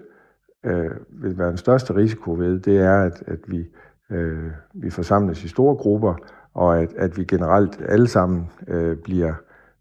[0.65, 3.67] øh, vil være den største risiko ved, det er, at, at vi,
[4.11, 6.15] øh, vi forsamles i store grupper,
[6.55, 9.35] og at, at vi generelt alle sammen øh, bliver,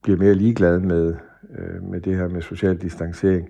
[0.04, 1.16] bliver mere ligeglade med,
[1.58, 3.50] øh, med det her med social distancering.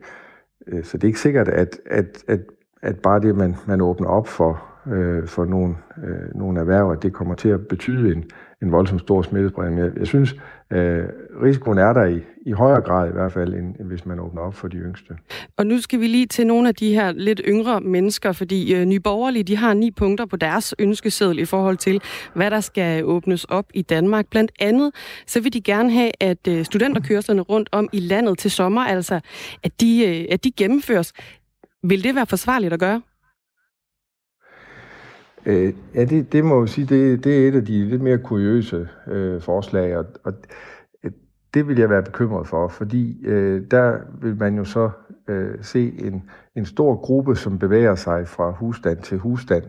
[0.67, 2.39] Øh, så det er ikke sikkert, at, at, at,
[2.81, 7.03] at bare det, man, man åbner op for, øh, for nogle, øh, nogle erhverv, at
[7.03, 8.23] det kommer til at betyde en,
[8.63, 9.80] en voldsom stor smittespredning.
[9.80, 10.36] Jeg, jeg synes,
[10.73, 11.04] øh,
[11.43, 14.41] risikoen er der i, i højere grad i hvert fald, end, end hvis man åbner
[14.41, 15.13] op for de yngste.
[15.58, 18.86] Og nu skal vi lige til nogle af de her lidt yngre mennesker, fordi øh,
[18.86, 22.02] Nye Borgerlige, de har ni punkter på deres ønskeseddel i forhold til,
[22.34, 24.28] hvad der skal åbnes op i Danmark.
[24.32, 24.91] Blandt andet,
[25.28, 29.19] så vil de gerne have, at øh, studenterkørslerne rundt om i landet til sommer, altså
[29.63, 31.13] at de, øh, at de gennemføres.
[31.84, 33.02] Vil det være forsvarligt at gøre?
[35.45, 38.17] Øh, ja, det, det må jeg sige, det, det er et af de lidt mere
[38.17, 40.34] kuriøse øh, forslag, og, og
[41.03, 41.12] øh,
[41.53, 44.89] det vil jeg være bekymret for, fordi øh, der vil man jo så
[45.27, 46.23] øh, se en,
[46.56, 49.63] en stor gruppe, som bevæger sig fra husstand til husstand,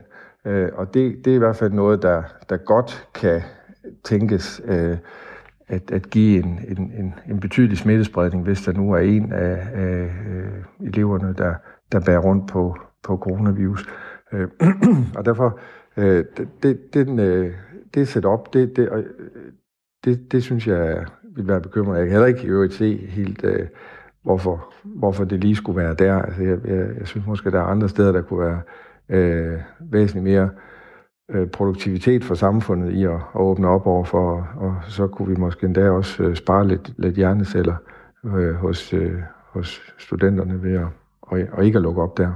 [0.44, 3.42] øh, og det, det er i hvert fald noget, der, der godt kan
[4.04, 4.96] tænkes øh,
[5.68, 9.68] at, at give en, en, en, en betydelig smittespredning, hvis der nu er en af,
[9.72, 11.54] af øh, eleverne, der,
[11.92, 13.88] der bærer rundt på, på coronavirus.
[14.32, 14.48] Øh,
[15.16, 15.58] og derfor,
[15.96, 16.24] øh,
[16.62, 17.54] det, den, øh,
[17.94, 19.04] det setup, det, det, øh,
[20.04, 21.06] det, det synes jeg
[21.36, 21.98] vil være bekymrende.
[21.98, 23.66] Jeg kan heller ikke i øvrigt se helt, øh,
[24.22, 26.14] hvorfor, hvorfor det lige skulle være der.
[26.14, 28.60] Altså, jeg, jeg, jeg synes måske, der er andre steder, der kunne være
[29.08, 30.50] øh, væsentligt mere
[31.30, 35.40] øh, produktivitet for samfundet i at, at åbne op over for, og så kunne vi
[35.40, 37.76] måske endda også øh, spare lidt, lidt hjerneceller
[38.24, 40.86] øh, hos, øh, hos studenterne ved at,
[41.22, 42.32] og, og ikke at lukke op der.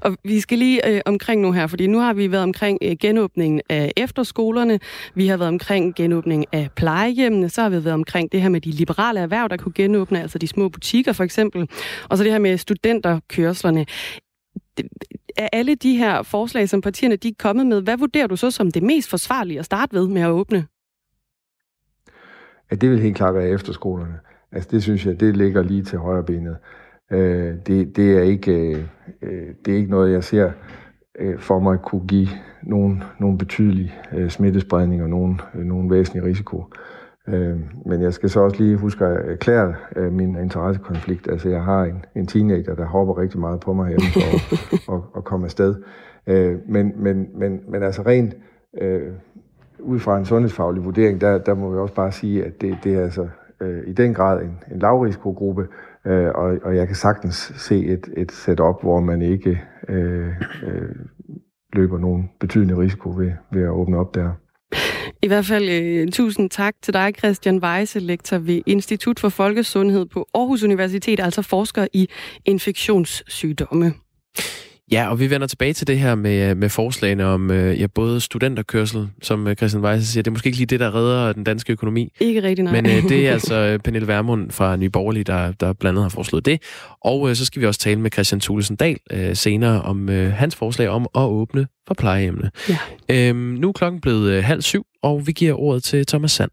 [0.00, 2.96] Og vi skal lige øh, omkring nu her, fordi nu har vi været omkring øh,
[3.00, 4.80] genåbningen af efterskolerne,
[5.14, 8.60] vi har været omkring genåbningen af plejehjemmene, så har vi været omkring det her med
[8.60, 11.68] de liberale erhverv, der kunne genåbne, altså de små butikker for eksempel,
[12.08, 13.86] og så det her med studenterkørslerne.
[15.36, 18.50] af alle de her forslag, som partierne de er kommet med, hvad vurderer du så
[18.50, 20.66] som det mest forsvarlige at starte ved med at åbne?
[22.70, 24.18] Ja, det vil helt klart være efterskolerne.
[24.52, 26.56] Altså det synes jeg, det ligger lige til højre benet.
[27.10, 28.86] Øh, det, det, er ikke,
[29.22, 30.50] øh, det er ikke noget, jeg ser
[31.18, 32.28] øh, for mig kunne give
[32.62, 36.64] nogen, nogen betydelig øh, smittespredning og nogen, øh, nogen væsentlig risiko.
[37.28, 41.28] Øh, men jeg skal så også lige huske at erklære øh, min interessekonflikt.
[41.28, 44.94] Altså jeg har en, en teenager, der hopper rigtig meget på mig hjemme for at,
[44.94, 45.74] at, at komme afsted.
[46.26, 48.34] Øh, men, men, men, men altså rent
[48.80, 49.12] øh,
[49.78, 52.94] ud fra en sundhedsfaglig vurdering, der, der må vi også bare sige, at det, det
[52.94, 53.28] er altså
[53.60, 55.68] øh, i den grad en, en lavrisikogruppe,
[56.06, 60.28] øh, og, og jeg kan sagtens se et, et setup, hvor man ikke øh,
[60.62, 60.94] øh,
[61.72, 64.30] løber nogen betydende risiko ved, ved at åbne op der.
[65.22, 70.06] I hvert fald øh, tusind tak til dig, Christian Weise, lektor ved Institut for Folkesundhed
[70.06, 72.08] på Aarhus Universitet, altså forsker i
[72.44, 73.92] infektionssygdomme.
[74.92, 78.20] Ja, og vi vender tilbage til det her med, med forslagene om øh, ja, både
[78.20, 80.22] studenterkørsel, som øh, Christian Weisse siger.
[80.22, 82.12] Det er måske ikke lige det, der redder den danske økonomi.
[82.20, 82.72] Ikke rigtig, nej.
[82.72, 86.08] Men øh, det er altså Pernille Vermund fra Nye Borgerlige, der, der blandt andet har
[86.08, 86.62] foreslået det.
[87.00, 90.32] Og øh, så skal vi også tale med Christian Thulesen Dahl øh, senere om øh,
[90.32, 92.50] hans forslag om at åbne for plejehjemmene.
[92.68, 92.78] Ja.
[93.10, 96.50] Øhm, nu er klokken blevet øh, halv syv, og vi giver ordet til Thomas Sand.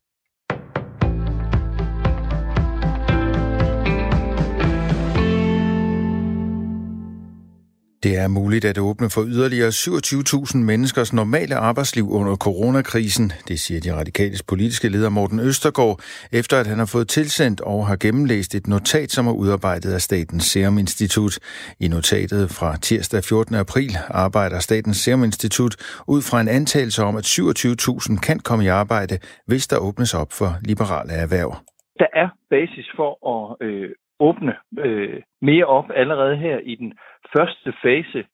[8.06, 13.80] Det er muligt at åbne for yderligere 27.000 menneskers normale arbejdsliv under coronakrisen, det siger
[13.86, 16.00] de radikales politiske leder Morten Østergaard,
[16.40, 20.02] efter at han har fået tilsendt og har gennemlæst et notat, som er udarbejdet af
[20.02, 21.34] Statens Serum Institut.
[21.80, 23.56] I notatet fra tirsdag 14.
[23.56, 23.92] april
[24.26, 25.74] arbejder Statens Serum Institut
[26.14, 29.16] ud fra en antagelse om, at 27.000 kan komme i arbejde,
[29.50, 31.52] hvis der åbnes op for liberale erhverv.
[32.02, 33.90] Der er basis for at øh,
[34.28, 34.54] åbne
[34.86, 36.94] øh, mere op allerede her i den
[37.38, 38.26] første fase.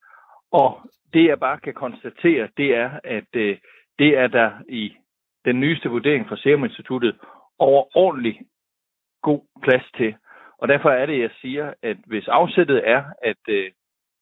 [0.52, 0.80] Og
[1.12, 3.56] det jeg bare kan konstatere, det er, at øh,
[3.98, 4.96] det er der i
[5.44, 7.18] den nyeste vurdering fra Serum Instituttet
[7.58, 8.40] overordentlig
[9.22, 10.14] god plads til.
[10.58, 13.70] Og derfor er det, jeg siger, at hvis afsættet er, at øh,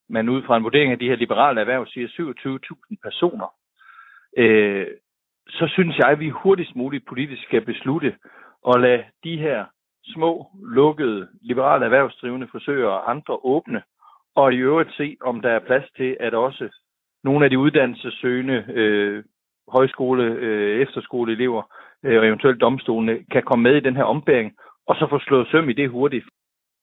[0.08, 3.54] man ud fra en vurdering af de her liberale erhverv siger 27.000 personer,
[4.36, 4.86] øh,
[5.48, 8.16] så synes jeg, at vi hurtigst muligt politisk skal beslutte
[8.68, 9.64] at lade de her
[10.04, 13.82] små, lukkede, liberale erhvervsdrivende frisører og andre åbne,
[14.36, 16.68] og i øvrigt se, om der er plads til, at også
[17.24, 19.24] nogle af de uddannelsessøgende øh,
[19.68, 21.62] højskole, øh, efterskoleelever
[22.04, 24.52] øh, og eventuelt domstolene kan komme med i den her ombæring,
[24.86, 26.24] og så få slået søm i det hurtigt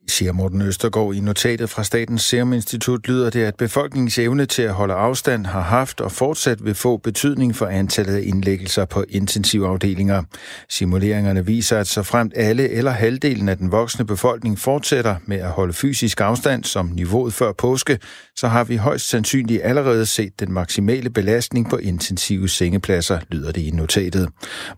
[0.07, 4.61] siger Morten Østergaard i notatet fra Statens Serum Institut, lyder det, at befolkningens evne til
[4.61, 9.05] at holde afstand har haft og fortsat vil få betydning for antallet af indlæggelser på
[9.09, 10.23] intensivafdelinger.
[10.69, 15.49] Simuleringerne viser, at så fremt alle eller halvdelen af den voksne befolkning fortsætter med at
[15.49, 17.99] holde fysisk afstand som niveauet før påske,
[18.35, 23.61] så har vi højst sandsynligt allerede set den maksimale belastning på intensive sengepladser, lyder det
[23.61, 24.29] i notatet.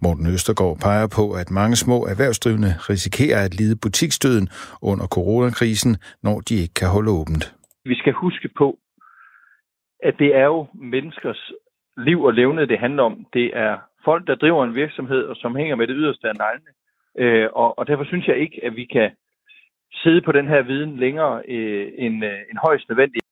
[0.02, 4.50] Morten Østergaard peger på, at mange små erhvervsdrivende risikerer at lide butikstøden
[4.82, 7.43] under coronakrisen, når de ikke kan holde åbent.
[7.86, 8.67] Vi skal huske på,
[10.08, 11.51] at det er jo menneskers
[11.97, 13.25] liv og levende, det handler om.
[13.34, 16.71] Det er folk, der driver en virksomhed, og som hænger med det yderste af neglene.
[17.21, 19.12] Øh, og, og derfor synes jeg ikke, at vi kan
[20.04, 23.25] sidde på den her viden længere øh, end, øh, end højst nødvendigt.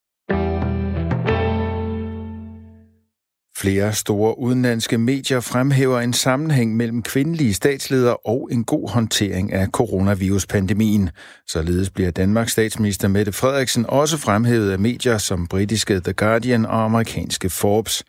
[3.64, 9.66] Flere store udenlandske medier fremhæver en sammenhæng mellem kvindelige statsledere og en god håndtering af
[9.68, 11.10] coronaviruspandemien.
[11.46, 16.84] Således bliver Danmarks statsminister Mette Frederiksen også fremhævet af medier som britiske The Guardian og
[16.84, 18.04] amerikanske Forbes.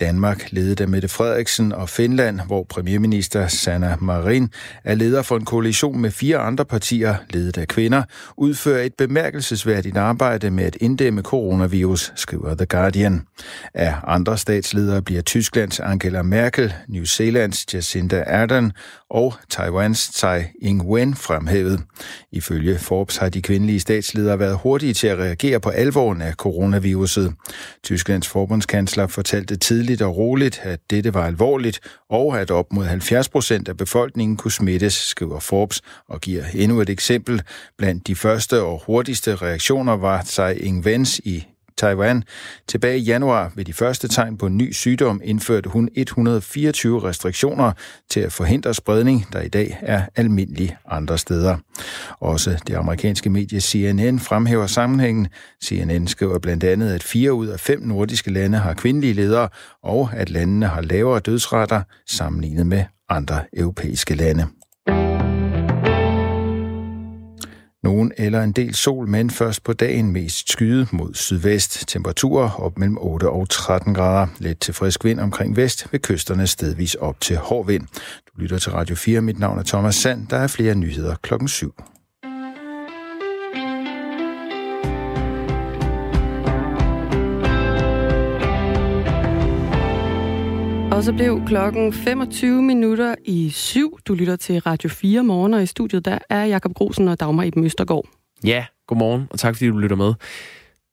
[0.00, 4.48] Danmark, ledet af Mette Frederiksen og Finland, hvor premierminister Sanna Marin
[4.84, 8.02] er leder for en koalition med fire andre partier, ledet af kvinder,
[8.36, 13.26] udfører et bemærkelsesværdigt arbejde med at inddæmme coronavirus, skriver The Guardian.
[13.74, 18.72] Af andre statsledere bliver Tysklands Angela Merkel, New Zealands Jacinda Ardern
[19.10, 21.82] og Taiwans Tsai Ing-wen fremhævet.
[22.32, 27.34] Ifølge Forbes har de kvindelige statsledere været hurtige til at reagere på alvoren af coronaviruset.
[27.82, 33.28] Tysklands forbundskansler fortalte tidligt og roligt, at dette var alvorligt, og at op mod 70
[33.28, 37.42] procent af befolkningen kunne smittes, skriver Forbes, og giver endnu et eksempel.
[37.78, 41.46] Blandt de første og hurtigste reaktioner var Tsai Ing-wens i
[41.80, 42.24] Taiwan.
[42.68, 47.72] Tilbage i januar ved de første tegn på en ny sygdom indførte hun 124 restriktioner
[48.10, 51.56] til at forhindre spredning, der i dag er almindelig andre steder.
[52.20, 55.28] Også det amerikanske medie CNN fremhæver sammenhængen.
[55.64, 59.48] CNN skriver blandt andet, at fire ud af fem nordiske lande har kvindelige ledere,
[59.82, 64.46] og at landene har lavere dødsretter sammenlignet med andre europæiske lande.
[67.82, 71.88] Nogen eller en del sol, men først på dagen mest skyde mod sydvest.
[71.88, 74.26] Temperaturer op mellem 8 og 13 grader.
[74.38, 77.86] Let til frisk vind omkring vest ved kysterne stedvis op til hård vind.
[78.26, 79.20] Du lytter til Radio 4.
[79.20, 80.26] Mit navn er Thomas Sand.
[80.28, 81.74] Der er flere nyheder klokken 7.
[91.00, 93.98] Og så blev klokken 25 minutter i syv.
[94.06, 97.44] Du lytter til Radio 4 morgen, og i studiet der er Jakob Grosen og Dagmar
[97.44, 98.04] Eben Østergaard.
[98.44, 100.14] Ja, godmorgen, og tak fordi du lytter med.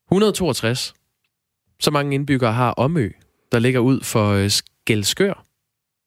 [0.07, 0.93] 162.
[1.79, 3.09] Så mange indbyggere har Omø,
[3.51, 5.43] der ligger ud for øh, Skelskør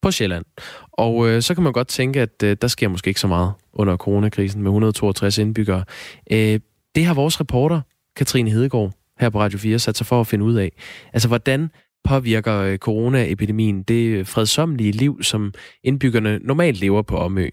[0.01, 0.45] på Sjælland.
[0.91, 3.53] Og øh, så kan man godt tænke, at øh, der sker måske ikke så meget
[3.73, 5.83] under coronakrisen med 162 indbyggere.
[6.31, 6.59] Øh,
[6.95, 7.81] det har vores reporter,
[8.15, 10.71] Katrine Hedegaard, her på Radio 4, sat sig for at finde ud af.
[11.13, 11.69] Altså, hvordan
[12.03, 17.49] påvirker øh, coronaepidemien det fredsomlige liv, som indbyggerne normalt lever på Omø.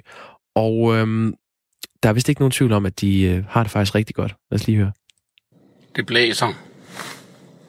[0.54, 1.34] Og øhm,
[2.02, 4.34] der er vist ikke nogen tvivl om, at de øh, har det faktisk rigtig godt.
[4.50, 4.92] Lad os lige høre.
[5.96, 6.52] Det blæser,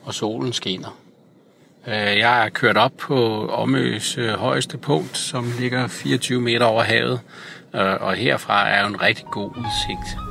[0.04, 1.00] og solen skinner.
[1.88, 6.84] Øh, jeg er kørt op på Omøs øh, højeste punkt, som ligger 24 meter over
[6.84, 7.20] havet,
[7.74, 10.29] og herfra er jo en rigtig god udsigt.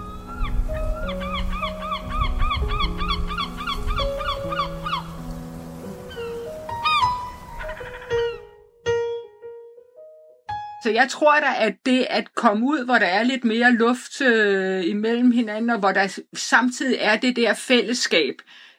[10.89, 14.21] Så jeg tror da, at det at komme ud, hvor der er lidt mere luft
[14.21, 18.35] øh, imellem hinanden, og hvor der samtidig er det der fællesskab,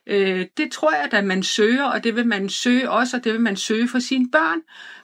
[0.07, 3.33] øh, det tror jeg da, man søger, og det vil man søge også, og det
[3.33, 4.59] vil man søge for sine børn.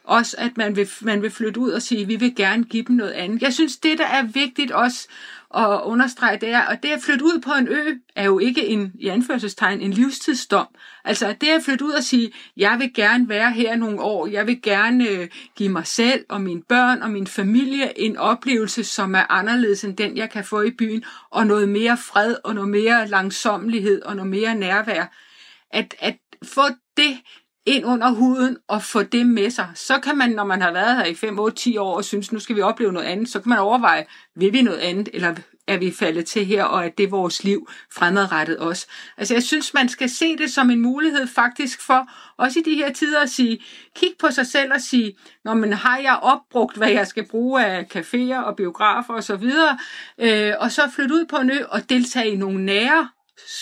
[0.06, 2.84] Også at man vil, man vil flytte ud og sige, at vi vil gerne give
[2.84, 3.42] dem noget andet.
[3.42, 5.08] Jeg synes, det der er vigtigt også
[5.56, 8.66] at understrege, det er, og det at flytte ud på en ø, er jo ikke
[8.66, 10.66] en, i anførselstegn, en livstidsdom.
[11.04, 14.46] Altså det at flytte ud og sige, jeg vil gerne være her nogle år, jeg
[14.46, 19.14] vil gerne øh, give mig selv og mine børn og min familie en oplevelse, som
[19.14, 22.70] er anderledes end den, jeg kan få i byen, og noget mere fred og noget
[22.70, 25.16] mere langsomlighed og noget mere nærvær.
[25.70, 26.62] At, at få
[26.96, 27.18] det
[27.66, 29.68] ind under huden og få det med sig.
[29.74, 32.32] Så kan man, når man har været her i 5, 8, 10 år og synes,
[32.32, 35.34] nu skal vi opleve noget andet, så kan man overveje, vil vi noget andet, eller
[35.66, 38.86] er vi faldet til her, og er det vores liv fremadrettet også.
[39.16, 42.74] Altså jeg synes, man skal se det som en mulighed faktisk for, også i de
[42.74, 43.62] her tider, at sige,
[43.96, 47.64] kig på sig selv og sige, når man har jeg opbrugt, hvad jeg skal bruge
[47.64, 49.78] af caféer og biografer osv., og,
[50.18, 53.08] øh, og så flytte ud på en ø og deltage i nogle nære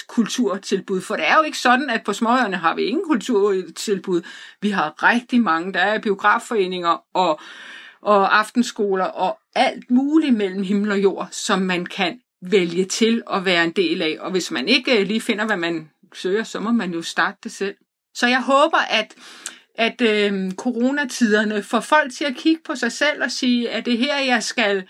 [0.09, 1.01] kulturtilbud.
[1.01, 4.23] For det er jo ikke sådan, at på småøerne har vi ingen kulturtilbud.
[4.61, 5.73] Vi har rigtig mange.
[5.73, 7.41] Der er biografforeninger og,
[8.01, 13.45] og aftenskoler og alt muligt mellem himmel og jord, som man kan vælge til at
[13.45, 14.17] være en del af.
[14.21, 17.39] Og hvis man ikke øh, lige finder, hvad man søger, så må man jo starte
[17.45, 17.77] det selv.
[18.15, 19.15] Så jeg håber, at
[19.75, 23.99] at øh, coronatiderne får folk til at kigge på sig selv og sige, at det
[23.99, 24.85] her, jeg skal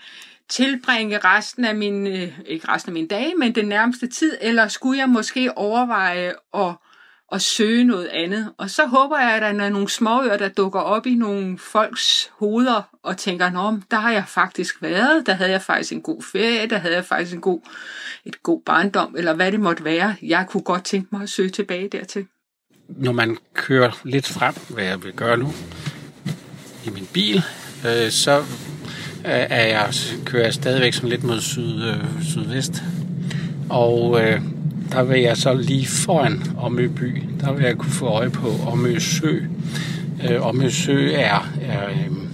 [0.49, 4.67] tilbringe resten af min, øh, ikke resten af min dage, men den nærmeste tid, eller
[4.67, 6.73] skulle jeg måske overveje at,
[7.31, 8.53] at søge noget andet?
[8.57, 12.31] Og så håber jeg, at der er nogle småøer, der dukker op i nogle folks
[12.39, 16.23] hoveder og tænker, Nå, der har jeg faktisk været, der havde jeg faktisk en god
[16.31, 17.59] ferie, der havde jeg faktisk en god,
[18.25, 20.15] et god barndom, eller hvad det måtte være.
[20.21, 22.27] Jeg kunne godt tænke mig at søge tilbage dertil.
[22.87, 25.53] Når man kører lidt frem, hvad jeg vil gøre nu,
[26.85, 27.43] i min bil,
[27.87, 28.43] øh, så
[29.25, 29.93] Øh, er jeg,
[30.25, 32.83] kører jeg stadigvæk sådan lidt mod syd, øh, sydvest.
[33.69, 34.41] Og øh,
[34.91, 38.47] der vil jeg så lige foran Omø by, der vil jeg kunne få øje på
[38.67, 39.39] Omø Sø.
[40.29, 42.24] Øh, Omø Sø er, er øh,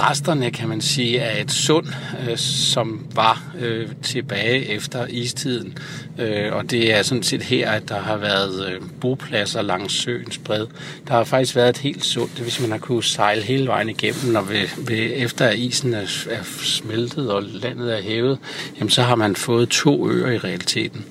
[0.00, 1.86] resterne, kan man sige, af et sund,
[2.28, 5.78] øh, som var øh, tilbage efter istiden.
[6.18, 10.38] Øh, og det er sådan set her, at der har været øh, bopladser langs søens
[10.38, 10.66] bred.
[11.08, 14.36] Der har faktisk været et helt sund, hvis man har kunne sejle hele vejen igennem,
[14.36, 18.38] og ved, ved, efter at isen er, er smeltet og landet er hævet,
[18.78, 21.04] jamen så har man fået to øer i realiteten.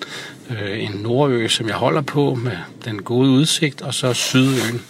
[0.52, 4.82] Øh, en nordø, som jeg holder på med den gode udsigt, og så sydøen,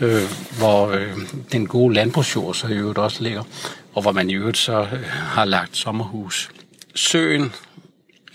[0.00, 0.22] øh,
[0.58, 1.12] hvor øh,
[1.52, 3.42] den gode landbrugsjord så i øvrigt også ligger,
[3.94, 6.50] og hvor man i øvrigt så øh, har lagt sommerhus.
[6.94, 7.52] Søen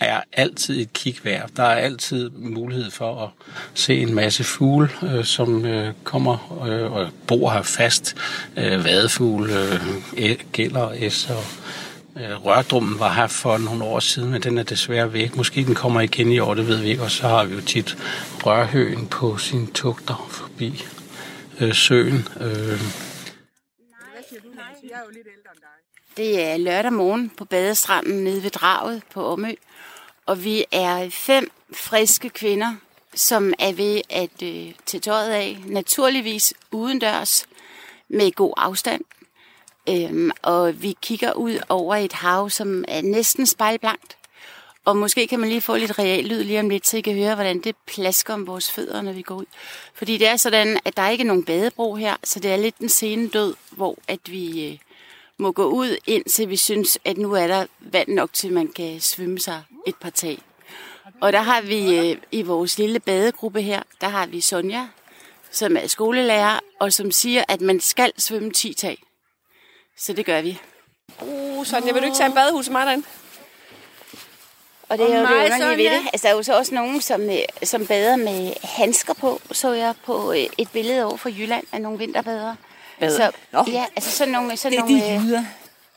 [0.00, 1.50] er altid et kig værd.
[1.56, 3.28] Der er altid mulighed for at
[3.74, 8.16] se en masse fugle, øh, som øh, kommer øh, og bor her fast.
[8.56, 9.54] Øh, vadefugle,
[10.16, 11.59] øh, gælder, æsser, og øh,
[12.16, 15.36] Øh, rørdrummen var her for nogle år siden, men den er desværre væk.
[15.36, 17.02] Måske den kommer igen i år, det ved vi ikke.
[17.02, 17.96] Og så har vi jo tit
[18.46, 20.84] rørhøen på sine tugter forbi
[21.60, 22.28] øh, søen.
[22.40, 22.80] Øh.
[26.16, 29.54] Det er lørdag morgen på badestranden nede ved draget på Omø,
[30.26, 32.74] og vi er fem friske kvinder,
[33.14, 37.46] som er ved at øh, tage tøjet af, naturligvis udendørs,
[38.08, 39.04] med god afstand.
[39.90, 44.16] Øhm, og vi kigger ud over et hav, som er næsten spejlblankt.
[44.84, 47.14] Og måske kan man lige få lidt real lyd lige om lidt, så I kan
[47.14, 49.44] høre, hvordan det plasker om vores fødder, når vi går ud.
[49.94, 52.78] Fordi det er sådan, at der ikke er nogen badebro her, så det er lidt
[52.78, 54.78] den sene død, hvor at vi øh,
[55.38, 58.68] må gå ud, indtil vi synes, at nu er der vand nok til, at man
[58.68, 60.38] kan svømme sig et par tag.
[61.20, 64.88] Og der har vi øh, i vores lille badegruppe her, der har vi Sonja,
[65.50, 69.02] som er skolelærer, og som siger, at man skal svømme 10 tag.
[70.00, 70.60] Så det gør vi.
[71.20, 73.06] Uh, Sonja, vil du ikke tage en badehus med mig derinde?
[74.88, 76.08] Og det er jo Og det underlige ved det.
[76.12, 79.72] Altså, der er jo så også nogen, som, øh, som bader med handsker på, så
[79.72, 82.56] jeg på øh, et billede over fra Jylland af nogle vinterbadere.
[83.00, 83.16] Bader?
[83.16, 83.64] Så, Nå.
[83.66, 84.56] ja, altså sådan nogle...
[84.56, 85.44] Sådan Det er nogle, de øh, jyder.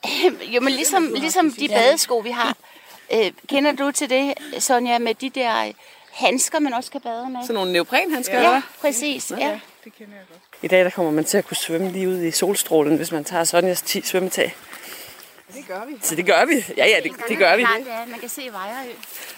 [0.55, 2.57] jo, men ligesom, ligesom de badesko, vi har.
[3.13, 5.71] Øh, kender du til det, Sonja, med de der
[6.11, 7.41] handsker, man også kan bade med?
[7.41, 9.31] Sådan nogle neoprenhandsker, Ja, eller præcis.
[9.37, 9.59] Ja.
[10.61, 13.23] I dag der kommer man til at kunne svømme lige ud i solstrålen, hvis man
[13.23, 14.55] tager Sonjas 10 svømmetag.
[15.53, 15.97] Det gør vi.
[16.01, 16.65] Så det gør vi.
[16.77, 17.61] Ja, ja, det, det gør vi.
[17.61, 17.67] Ja.
[18.07, 18.89] Man kan se Vejrø.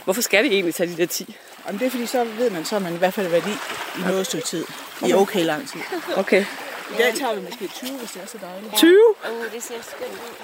[0.04, 1.36] Hvorfor skal vi egentlig tage de der 10?
[1.66, 3.54] Jamen, det er fordi, så ved man, så man i hvert fald været i
[4.00, 4.66] i noget stykke tid.
[5.08, 5.80] I okay lang tid.
[6.16, 6.46] Okay.
[6.92, 8.76] I dag tager vi måske 20, hvis det er så dejligt.
[8.76, 9.16] 20?
[9.26, 10.36] Åh, oh, det ser skønt ud.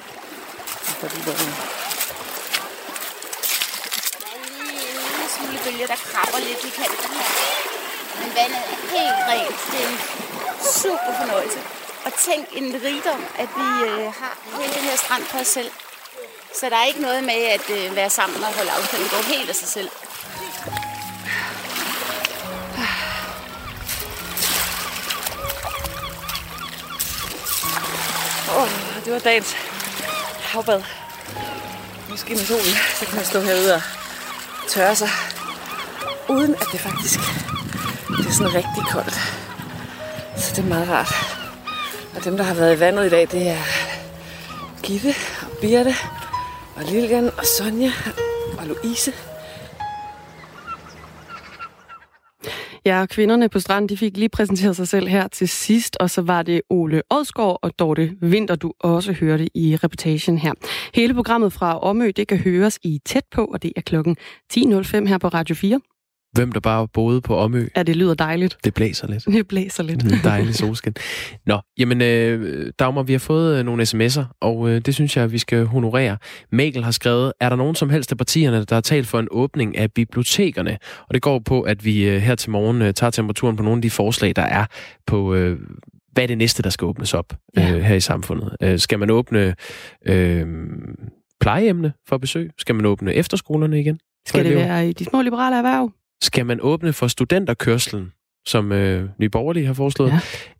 [1.01, 1.25] Der er lige
[4.81, 7.80] en lille smule bølger, der krabber lidt i kanten her.
[8.19, 9.57] Men vandet er helt rent.
[9.71, 9.99] Det er en
[10.81, 11.59] super fornøjelse.
[12.05, 15.71] Og tænk en rigdom, at vi øh, har hele den her strand for os selv.
[16.59, 19.03] Så der er ikke noget med at øh, være sammen og holde afstand.
[19.03, 19.89] Det går helt af sig selv.
[28.55, 28.69] Åh, oh,
[29.05, 29.53] det var dagens
[30.39, 30.83] havbad.
[32.09, 33.81] Måske med solen, så kan man stå herude og
[34.69, 35.09] tørre sig.
[36.29, 37.19] Uden at det faktisk
[38.17, 39.15] det er sådan rigtig koldt.
[40.41, 41.13] Så det er meget rart.
[42.15, 43.63] Og dem, der har været i vandet i dag, det er
[44.83, 45.95] Gitte og Birte
[46.75, 47.91] og Lilian og Sonja
[48.57, 49.11] og Louise.
[52.85, 56.09] Ja, og kvinderne på stranden, de fik lige præsenteret sig selv her til sidst, og
[56.09, 60.53] så var det Ole Odsgaard og Dorte Vinter, du også hørte i reportagen her.
[60.93, 64.17] Hele programmet fra Omø, det kan høres i tæt på, og det er klokken
[64.53, 65.79] 10.05 her på Radio 4.
[66.31, 67.67] Hvem der bare boede på Omø.
[67.77, 68.57] Ja, det lyder dejligt.
[68.63, 69.25] Det blæser lidt.
[69.25, 70.03] Det blæser lidt.
[70.03, 70.93] En dejlig solskin.
[71.45, 75.31] Nå, jamen øh, Dagmar, vi har fået øh, nogle sms'er, og øh, det synes jeg,
[75.31, 76.17] vi skal honorere.
[76.51, 79.27] Mikkel har skrevet, er der nogen som helst af partierne, der har talt for en
[79.31, 80.77] åbning af bibliotekerne?
[81.07, 83.77] Og det går på, at vi øh, her til morgen øh, tager temperaturen på nogle
[83.77, 84.65] af de forslag, der er
[85.07, 85.33] på...
[85.33, 85.59] Øh,
[86.11, 87.75] hvad er det næste, der skal åbnes op ja.
[87.75, 88.55] øh, her i samfundet?
[88.61, 89.55] Øh, skal man åbne
[90.05, 90.45] øh,
[91.39, 92.51] plejehjemmene for besøg?
[92.57, 93.99] Skal man åbne efterskolerne igen?
[94.27, 95.91] Skal det være i de små liberale erhverv?
[96.21, 98.11] Skal man åbne for studenterkørslen,
[98.47, 100.13] som øh, Nye Borgerlige har foreslået?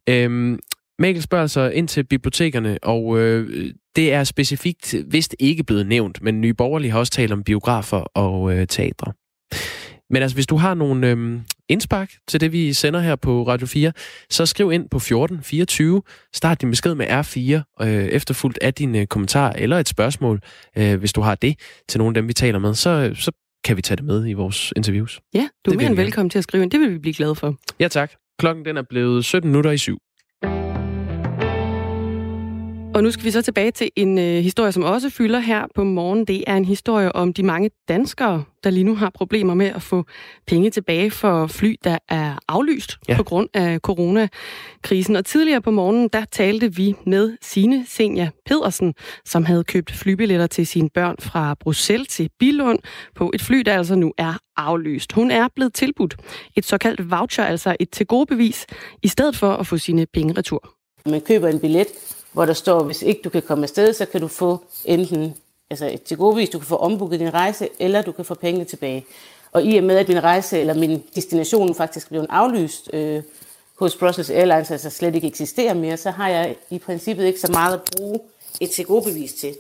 [0.08, 0.24] Ja.
[0.24, 0.60] Øhm,
[1.00, 6.22] Mikkel spørger så ind til bibliotekerne, og øh, det er specifikt vist ikke blevet nævnt,
[6.22, 9.14] men Nye Borgerlige har også talt om biografer og øh, teatre.
[10.10, 11.40] Men altså, hvis du har nogle øh,
[11.70, 13.92] indspark til det, vi sender her på Radio 4,
[14.30, 16.02] så skriv ind på 1424.
[16.34, 20.42] Start din besked med R4, øh, efterfulgt af din øh, kommentar eller et spørgsmål,
[20.78, 21.60] øh, hvis du har det,
[21.90, 22.74] til nogle af dem, vi taler med.
[22.74, 23.32] Så, så
[23.64, 25.20] kan vi tage det med i vores interviews.
[25.34, 26.72] Ja, du er mere end velkommen til at skrive ind.
[26.72, 27.56] Det vil vi blive glade for.
[27.80, 28.12] Ja tak.
[28.40, 29.98] Klokken den er blevet 17 minutter i syv.
[32.94, 35.84] Og nu skal vi så tilbage til en øh, historie, som også fylder her på
[35.84, 36.26] morgen.
[36.26, 39.82] Det er en historie om de mange danskere, der lige nu har problemer med at
[39.82, 40.06] få
[40.48, 43.18] penge tilbage for fly, der er aflyst ja.
[43.18, 45.16] på grund af coronakrisen.
[45.16, 48.94] Og tidligere på morgenen, der talte vi med Sine Senja Pedersen,
[49.26, 52.80] som havde købt flybilletter til sine børn fra Bruxelles til Bilund
[53.16, 55.12] på et fly, der altså nu er aflyst.
[55.12, 56.16] Hun er blevet tilbudt
[56.56, 58.66] et såkaldt voucher, altså et til gode bevis,
[59.04, 60.70] i stedet for at få sine penge retur.
[61.06, 61.88] Man køber en billet,
[62.32, 65.36] hvor der står, hvis ikke du kan komme afsted, så kan du få enten
[65.70, 69.06] altså et tilgodevis, du kan få ombooket din rejse, eller du kan få pengene tilbage.
[69.52, 73.24] Og i og med, at min rejse eller min destination faktisk blev aflyst øh,
[73.80, 77.52] hos Brussels Airlines, altså slet ikke eksisterer mere, så har jeg i princippet ikke så
[77.52, 78.20] meget at bruge
[78.60, 79.56] et tilgodebevis til.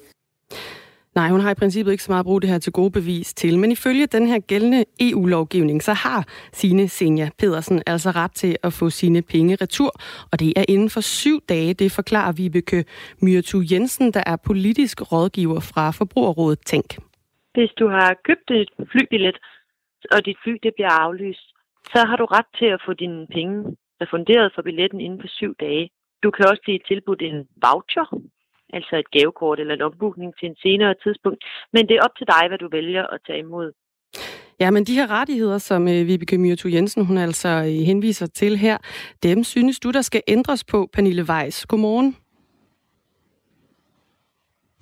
[1.15, 3.33] Nej, hun har i princippet ikke så meget at bruge det her til gode bevis
[3.33, 3.59] til.
[3.59, 8.73] Men ifølge den her gældende EU-lovgivning, så har sine Senja Pedersen altså ret til at
[8.73, 9.91] få sine penge retur.
[10.31, 12.85] Og det er inden for syv dage, det forklarer Vibeke
[13.21, 16.89] Myrtu Jensen, der er politisk rådgiver fra Forbrugerrådet Tænk.
[17.53, 19.37] Hvis du har købt et flybillet,
[20.11, 21.47] og dit fly det bliver aflyst,
[21.93, 23.55] så har du ret til at få dine penge
[24.01, 25.89] refunderet for billetten inden for syv dage.
[26.23, 28.05] Du kan også blive tilbudt en voucher,
[28.73, 31.41] altså et gavekort eller en ombooking til en senere tidspunkt.
[31.73, 33.71] Men det er op til dig, hvad du vælger at tage imod.
[34.59, 38.57] Ja, men de her rettigheder, som øh, Vibeke Myrtu Jensen hun altså øh, henviser til
[38.57, 38.77] her,
[39.23, 41.65] dem synes du, der skal ændres på, Pernille Weiss.
[41.65, 42.15] Godmorgen.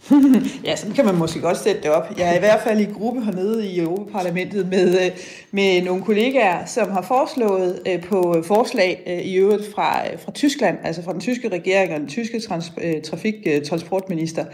[0.66, 2.18] ja, sådan kan man måske godt sætte det op.
[2.18, 5.12] Jeg er i hvert fald i gruppe hernede i Europaparlamentet med, øh,
[5.52, 10.78] med nogle kollegaer, som har foreslået øh, på forslag øh, i øvrigt fra, fra Tyskland,
[10.84, 12.72] altså fra den tyske regering og den tyske trans,
[13.04, 14.46] trafik-transportminister,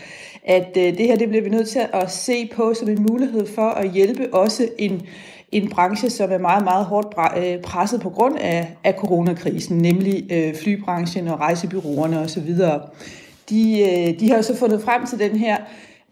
[0.44, 3.70] at det her det bliver vi nødt til at se på som en mulighed for
[3.70, 5.02] at hjælpe også en
[5.52, 7.16] en branche, som er meget, meget hårdt
[7.64, 10.28] presset på grund af, af coronakrisen, nemlig
[10.64, 12.56] flybranchen og rejsebyråerne osv.
[13.50, 15.58] De, øh, de har så fundet frem til den her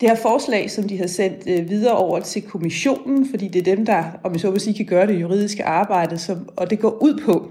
[0.02, 3.76] det her forslag, som de har sendt øh, videre over til kommissionen, fordi det er
[3.76, 6.80] dem, der, om jeg så vil sige, kan gøre det juridiske arbejde, som, og det
[6.80, 7.50] går ud på,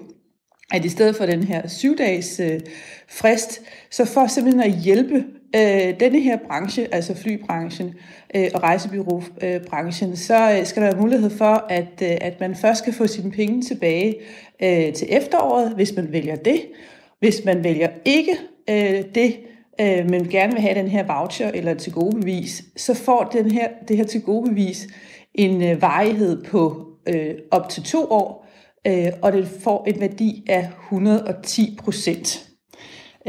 [0.73, 2.61] at i stedet for den her syvdages øh,
[3.09, 3.61] frist,
[3.91, 5.25] så for simpelthen at hjælpe
[5.57, 7.95] øh, denne her branche, altså flybranchen
[8.35, 12.79] øh, og rejsebyråbranchen, så øh, skal der være mulighed for, at, øh, at man først
[12.79, 14.17] skal få sine penge tilbage
[14.63, 16.61] øh, til efteråret, hvis man vælger det.
[17.19, 18.37] Hvis man vælger ikke
[18.71, 19.37] øh, det,
[19.81, 23.51] øh, men gerne vil have den her voucher eller til gode bevis, så får den
[23.51, 24.87] her, det her til gode bevis
[25.35, 28.47] en øh, varighed på øh, op til to år,
[28.87, 32.49] øh, og det får en værdi af 110 procent.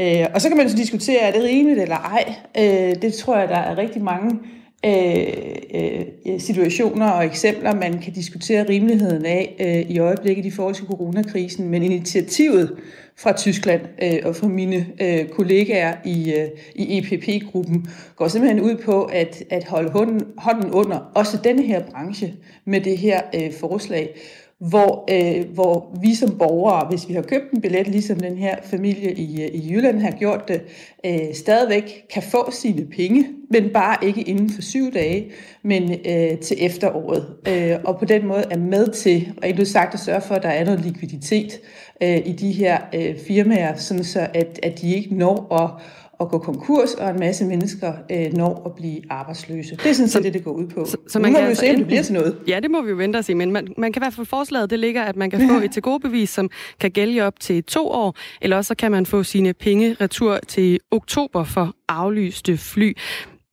[0.00, 2.34] Øh, og så kan man så diskutere, er det rimeligt eller ej.
[2.58, 4.38] Øh, det tror jeg, der er rigtig mange
[4.86, 5.26] øh,
[5.74, 6.04] øh
[6.38, 11.68] situationer og eksempler, man kan diskutere rimeligheden af øh, i øjeblikket i forhold til coronakrisen.
[11.68, 12.76] Men initiativet
[13.16, 17.86] fra Tyskland øh, og fra mine øh, kollegaer i, øh, i EPP-gruppen
[18.16, 22.34] går simpelthen ud på at, at holde hånden, hånden under også denne her branche
[22.64, 24.14] med det her øh, forslag
[24.58, 28.56] hvor, øh, hvor vi som borgere, hvis vi har købt en billet, ligesom den her
[28.64, 30.62] familie i, øh, i Jylland har gjort det,
[31.06, 35.30] øh, stadigvæk kan få sine penge, men bare ikke inden for syv dage,
[35.62, 37.26] men øh, til efteråret.
[37.48, 40.42] Øh, og på den måde er med til, og du sagt, at sørge for, at
[40.42, 41.60] der er noget likviditet
[42.02, 45.82] øh, i de her øh, firmaer, sådan så at, at de ikke når at
[46.20, 49.76] at gå konkurs, og en masse mennesker øh, når at blive arbejdsløse.
[49.76, 50.84] Det er sådan set det, det går ud på.
[50.84, 52.38] Så, så man nu må kan vi jo se, om det bliver til noget.
[52.48, 54.26] Ja, det må vi jo vente og se, men man, man kan i hvert fald
[54.26, 57.40] forslaget, det ligger, at man kan få et til gode bevis, som kan gælde op
[57.40, 61.74] til to år, eller også så kan man få sine penge retur til oktober for
[61.88, 62.96] aflyste fly.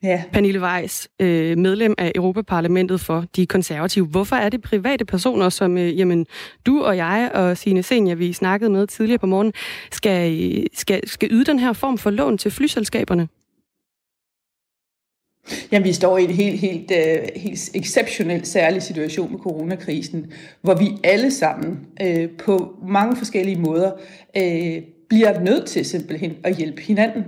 [0.04, 0.24] Ja.
[0.34, 4.06] Pernille Weiss, øh, medlem af Europaparlamentet for de konservative.
[4.06, 6.26] Hvorfor er det private personer, som øh, jamen,
[6.66, 9.54] du og jeg og Signe Senior, vi snakkede med tidligere på morgen,
[9.92, 13.28] skal, skal, skal yde den her form for lån til flyselskaberne?
[15.72, 16.92] Jamen, vi står i en helt, helt,
[17.36, 20.32] helt exceptionelt særlig situation med coronakrisen,
[20.62, 23.92] hvor vi alle sammen uh, på mange forskellige måder
[24.38, 27.24] uh, bliver nødt til simpelthen at hjælpe hinanden.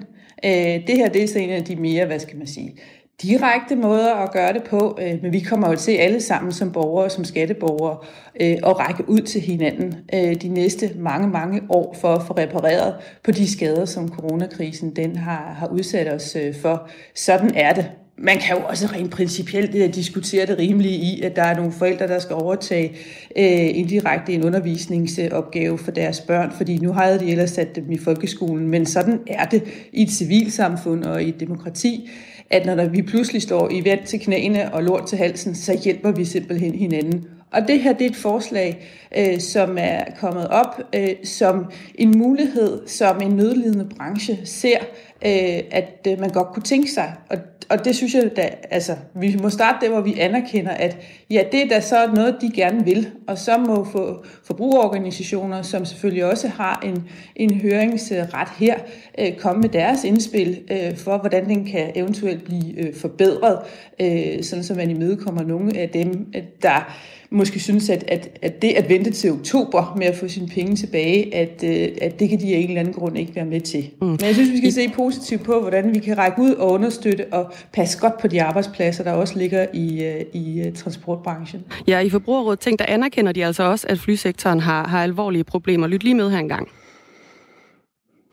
[0.46, 2.76] Øh, det her det er så en af de mere, hvad skal man sige,
[3.22, 6.72] direkte måder at gøre det på, øh, men vi kommer jo til alle sammen som
[6.72, 7.98] borgere, som skatteborgere,
[8.42, 12.34] øh, at række ud til hinanden øh, de næste mange, mange år for at få
[12.34, 16.90] repareret på de skader, som coronakrisen den har, har udsat os øh, for.
[17.16, 21.44] Sådan er det man kan jo også rent principielt diskutere det rimelige i, at der
[21.44, 22.90] er nogle forældre, der skal overtage
[23.38, 27.98] øh, indirekte en undervisningsopgave for deres børn, fordi nu havde de ellers sat dem i
[27.98, 32.10] folkeskolen, men sådan er det i et civilsamfund og i et demokrati,
[32.50, 36.12] at når vi pludselig står i vand til knæene og lort til halsen, så hjælper
[36.12, 37.26] vi simpelthen hinanden.
[37.54, 38.88] Og det her det er et forslag,
[39.18, 44.78] øh, som er kommet op øh, som en mulighed, som en nødlidende branche ser,
[45.26, 47.14] øh, at øh, man godt kunne tænke sig.
[47.30, 47.38] Og
[47.70, 50.98] og det synes jeg da, altså, vi må starte der, hvor vi anerkender, at
[51.30, 53.08] ja, det er da så noget, de gerne vil.
[53.28, 57.04] Og så må for, forbrugerorganisationer, som selvfølgelig også har en,
[57.36, 58.76] en høringsret her,
[59.20, 63.60] øh, komme med deres indspil øh, for, hvordan den kan eventuelt blive øh, forbedret,
[64.02, 66.94] øh, sådan så man imødekommer nogle af dem, der
[67.34, 70.76] måske synes, at, at, at det at vente til oktober med at få sine penge
[70.76, 73.62] tilbage, at, øh, at det kan de af en eller anden grund ikke være med
[73.62, 73.90] til.
[74.02, 74.08] Mm.
[74.08, 77.26] Men jeg synes, vi skal se positivt på, hvordan vi kan række ud og understøtte
[77.32, 81.66] og passe godt på de arbejdspladser, der også ligger i, øh, i øh, transportbranchen.
[81.88, 85.88] Ja, i Forbrugerrådet Tænk, der anerkender de altså også, at flysektoren har, har alvorlige problemer.
[85.88, 86.70] Lyt lige med her engang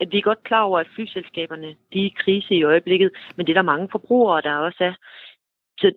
[0.01, 3.45] at vi er godt klar over, at flyselskaberne de er i krise i øjeblikket, men
[3.45, 4.93] det er der mange forbrugere, der også er.
[5.79, 5.91] Så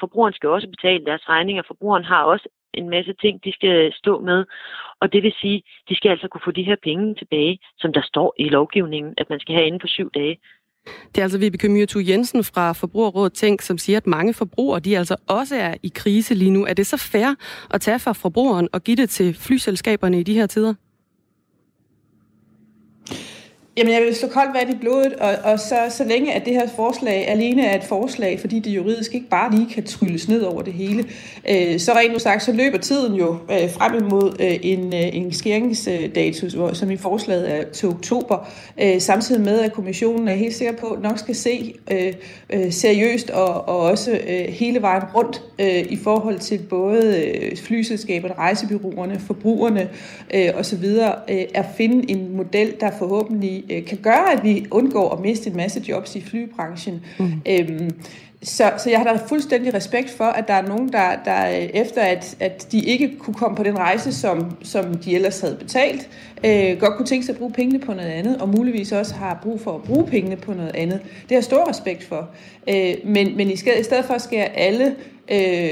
[0.00, 1.62] forbrugeren skal også betale deres regninger.
[1.66, 4.44] Forbrugeren har også en masse ting, de skal stå med.
[5.00, 8.02] Og det vil sige, de skal altså kunne få de her penge tilbage, som der
[8.02, 10.38] står i lovgivningen, at man skal have inden for syv dage.
[11.14, 14.98] Det er altså Vibeke Myrtu Jensen fra Forbrugerrådet Tænk, som siger, at mange forbrugere de
[14.98, 16.66] altså også er i krise lige nu.
[16.66, 17.34] Er det så fair
[17.70, 20.74] at tage fra forbrugeren og give det til flyselskaberne i de her tider?
[23.78, 26.52] Jamen, jeg vil slå koldt vand i blodet, og, og så, så længe at det
[26.52, 30.42] her forslag alene er et forslag, fordi det juridisk ikke bare lige kan trylles ned
[30.42, 31.04] over det hele,
[31.50, 35.16] øh, så rent nu sagt, så løber tiden jo øh, frem imod øh, en, øh,
[35.16, 38.48] en skæringsdato, som i forslaget er til oktober,
[38.82, 42.12] øh, samtidig med, at kommissionen er helt sikker på, nok skal se øh,
[42.50, 47.56] øh, seriøst og, og også øh, hele vejen rundt øh, i forhold til både øh,
[47.56, 49.88] flyselskaberne, rejsebyråerne, forbrugerne
[50.34, 50.84] øh, osv.,
[51.30, 55.50] øh, at finde en model, der forhåbentlig øh, kan gøre, at vi undgår at miste
[55.50, 57.00] en masse jobs i flybranchen.
[57.18, 57.32] Mm.
[57.46, 57.90] Øhm,
[58.42, 61.44] så, så jeg har da fuldstændig respekt for, at der er nogen, der, der
[61.74, 65.56] efter at, at de ikke kunne komme på den rejse, som, som de ellers havde
[65.56, 66.08] betalt,
[66.44, 69.38] øh, godt kunne tænke sig at bruge pengene på noget andet, og muligvis også har
[69.42, 71.00] brug for at bruge pengene på noget andet.
[71.02, 72.28] Det har jeg stor respekt for.
[72.68, 74.94] Øh, men, men i, skal, i stedet for skære alle
[75.30, 75.70] øh,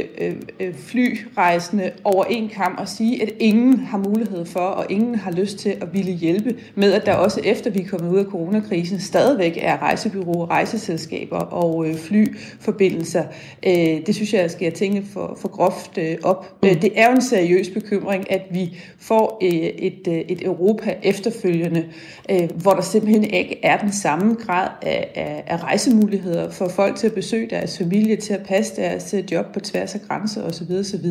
[0.60, 5.30] øh, flyrejsende over en kamp og sige, at ingen har mulighed for, og ingen har
[5.30, 8.24] lyst til at ville hjælpe med, at der også efter vi er kommet ud af
[8.24, 13.24] coronakrisen, stadigvæk er rejsebyråer, rejseselskaber og øh, flyforbindelser.
[13.66, 16.54] Øh, det synes jeg skal jeg tænke for, for groft øh, op.
[16.62, 16.68] Mm.
[16.68, 21.84] Det er jo en seriøs bekymring, at vi får øh, et, øh, et Europa efterfølgende,
[22.30, 26.96] øh, hvor der simpelthen ikke er den samme grad af, af, af rejsemuligheder for folk
[26.96, 30.42] til at besøge deres familie, til at passe deres job job på tværs af grænser
[30.42, 30.72] osv.
[30.72, 31.06] osv.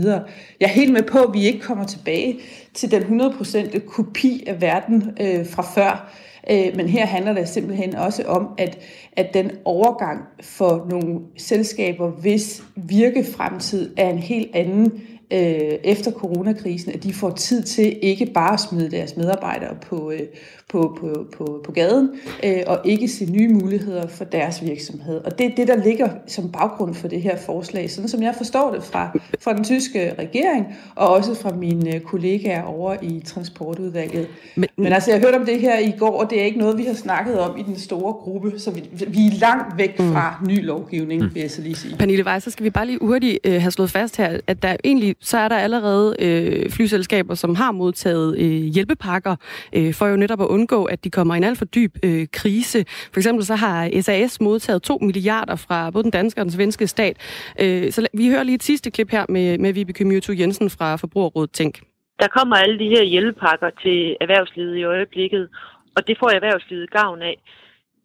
[0.59, 2.39] Jeg er helt med på, at vi ikke kommer tilbage
[2.73, 6.13] til den 100% kopi af verden øh, fra før.
[6.49, 8.79] Øh, men her handler det simpelthen også om, at,
[9.11, 16.91] at den overgang for nogle selskaber, hvis virkefremtid er en helt anden øh, efter coronakrisen,
[16.91, 20.27] at de får tid til ikke bare at smide deres medarbejdere på, øh,
[20.73, 22.09] på, på, på, på gaden,
[22.45, 25.21] øh, og ikke se nye muligheder for deres virksomhed.
[25.25, 28.33] Og det er det, der ligger som baggrund for det her forslag, sådan som jeg
[28.37, 30.65] forstår det fra, fra den tyske regering,
[30.95, 34.27] og også fra mine kollegaer over i transportudvalget.
[34.55, 36.77] Men, Men altså, jeg hørte om det her i går, og det er ikke noget,
[36.77, 40.11] vi har snakket om i den store gruppe, så vi, vi er langt væk mm.
[40.11, 40.47] fra mm.
[40.47, 41.35] ny lovgivning, mm.
[41.35, 41.95] vil jeg så lige sige.
[41.97, 44.75] Pernille Weiss, så skal vi bare lige hurtigt øh, have slået fast her, at der
[44.83, 49.35] egentlig, så er der allerede øh, flyselskaber, som har modtaget øh, hjælpepakker,
[49.73, 52.27] øh, for jo netop at undgå, at de kommer i en alt for dyb øh,
[52.31, 52.85] krise.
[52.87, 56.87] For eksempel så har SAS modtaget 2 milliarder fra både den danske og den svenske
[56.87, 57.17] stat.
[57.59, 60.95] Øh, så vi hører lige et sidste klip her med, med Vibeke Myrto Jensen fra
[60.95, 61.81] Forbrugerrådet Tænk.
[62.19, 65.49] Der kommer alle de her hjælpepakker til erhvervslivet i øjeblikket,
[65.95, 67.37] og det får erhvervslivet gavn af.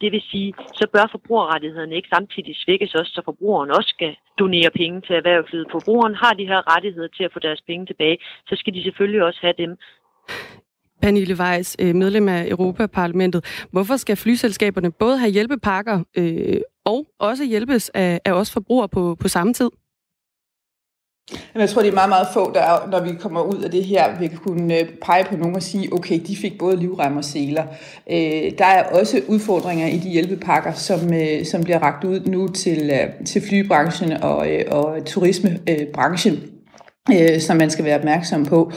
[0.00, 4.70] Det vil sige, så bør forbrugerrettighederne ikke samtidig svækkes også, så forbrugeren også skal donere
[4.70, 5.66] penge til erhvervslivet.
[5.70, 9.22] Forbrugeren har de her rettigheder til at få deres penge tilbage, så skal de selvfølgelig
[9.22, 9.76] også have dem.
[11.03, 13.44] Pernille Weiss, øh, medlem af Europaparlamentet.
[13.70, 19.16] Hvorfor skal flyselskaberne både have hjælpepakker øh, og også hjælpes af, af os forbrugere på,
[19.20, 19.70] på samme tid?
[21.55, 24.18] Jeg tror, det er meget, meget få, der, når vi kommer ud af det her,
[24.18, 27.64] vil kunne øh, pege på nogen og sige, okay, de fik både livrem og seler.
[28.11, 32.49] Øh, der er også udfordringer i de hjælpepakker, som, øh, som bliver ragt ud nu
[32.49, 36.42] til, øh, til flybranchen og, og turismebranchen,
[37.40, 38.72] som man skal være opmærksom på.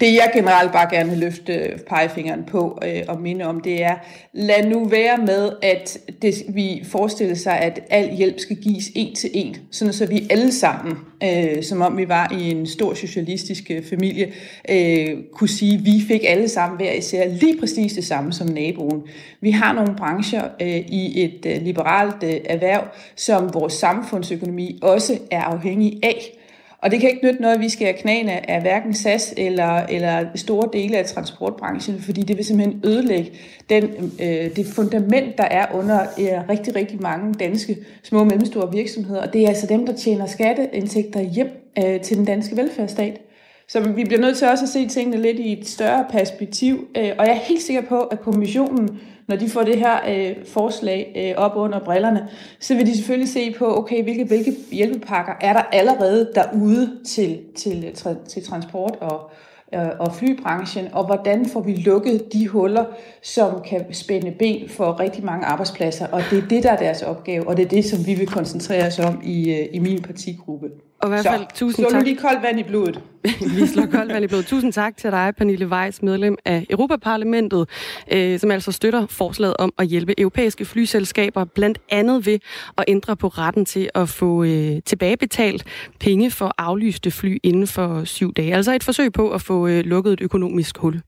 [0.00, 3.96] Det jeg generelt bare gerne vil løfte pegefingeren på øh, og minde om, det er,
[4.32, 9.14] lad nu være med, at det, vi forestiller sig, at al hjælp skal gives en
[9.14, 12.94] til en, sådan så vi alle sammen, øh, som om vi var i en stor
[12.94, 14.32] socialistisk øh, familie,
[14.70, 18.48] øh, kunne sige, at vi fik alle sammen hver især lige præcis det samme som
[18.48, 19.02] naboen.
[19.40, 22.84] Vi har nogle brancher øh, i et øh, liberalt øh, erhverv,
[23.16, 26.39] som vores samfundsøkonomi også er afhængig af.
[26.82, 29.86] Og det kan ikke nytte noget, at vi skal have knæene af hverken SAS eller,
[29.86, 33.30] eller store dele af transportbranchen, fordi det vil simpelthen ødelægge
[33.70, 33.84] den,
[34.20, 39.22] øh, det fundament, der er under øh, rigtig, rigtig mange danske små og mellemstore virksomheder.
[39.22, 43.20] Og det er altså dem, der tjener skatteindtægter hjem øh, til den danske velfærdsstat.
[43.68, 46.88] Så vi bliver nødt til også at se tingene lidt i et større perspektiv.
[46.96, 49.00] Øh, og jeg er helt sikker på, at kommissionen
[49.30, 52.28] når de får det her øh, forslag øh, op under brillerne,
[52.60, 57.40] så vil de selvfølgelig se på, okay, hvilke, hvilke hjælpepakker er der allerede derude til,
[57.56, 59.30] til, øh, til transport og,
[59.74, 62.84] øh, og flybranchen, og hvordan får vi lukket de huller,
[63.22, 66.06] som kan spænde ben for rigtig mange arbejdspladser.
[66.06, 68.26] Og det er det, der er deres opgave, og det er det, som vi vil
[68.26, 70.66] koncentrere os om i, øh, i min partigruppe.
[71.02, 72.04] Og i hvert fald så, tusind tak.
[72.04, 73.00] lige koldt vand i blodet.
[73.56, 74.46] vi slår koldt vand i blodet.
[74.46, 77.68] Tusind tak til dig, Pernille Weiss, medlem af Europaparlamentet,
[78.12, 82.38] øh, som altså støtter forslaget om at hjælpe europæiske flyselskaber, blandt andet ved
[82.78, 85.64] at ændre på retten til at få øh, tilbagebetalt
[86.00, 88.54] penge for aflyste fly inden for syv dage.
[88.54, 91.00] Altså et forsøg på at få øh, lukket et økonomisk hul.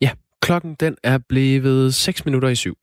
[0.00, 0.10] Ja,
[0.42, 2.76] klokken den er blevet 6 minutter i syv.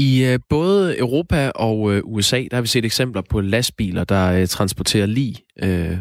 [0.00, 4.32] I øh, både Europa og øh, USA, der har vi set eksempler på lastbiler, der
[4.32, 5.98] øh, transporterer lig, øh,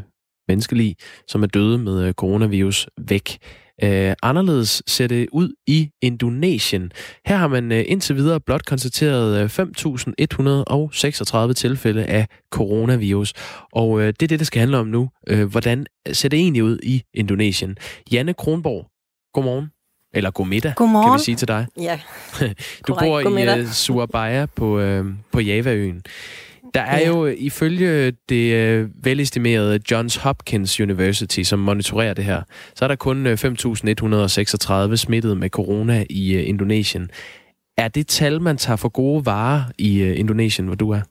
[0.47, 0.95] menneskelig,
[1.28, 3.38] som er døde med coronavirus, væk.
[3.84, 6.91] Øh, anderledes ser det ud i Indonesien.
[7.26, 9.45] Her har man øh, indtil videre blot konstateret øh,
[11.47, 13.34] 5.136 tilfælde af coronavirus.
[13.72, 15.10] Og øh, det er det, det skal handle om nu.
[15.28, 17.78] Øh, hvordan ser det egentlig ud i Indonesien?
[18.12, 18.88] Janne Kronborg,
[19.34, 19.78] godmorgen.
[20.14, 21.10] Eller god middag, Godmorgen.
[21.12, 21.66] kan vi sige til dig.
[21.82, 21.99] Ja,
[22.41, 22.99] Du korrekt.
[23.10, 23.60] bor God i middag.
[23.60, 26.01] uh, Surabaya på, uh, på Javaøen.
[26.74, 32.41] Der er jo øh, ifølge det uh, velestimerede Johns Hopkins University, som monitorerer det her,
[32.76, 33.38] så er der kun øh,
[34.91, 37.10] 5.136 smittet med corona i uh, Indonesien.
[37.78, 41.01] Er det tal, man tager for gode varer i uh, Indonesien, hvor du er?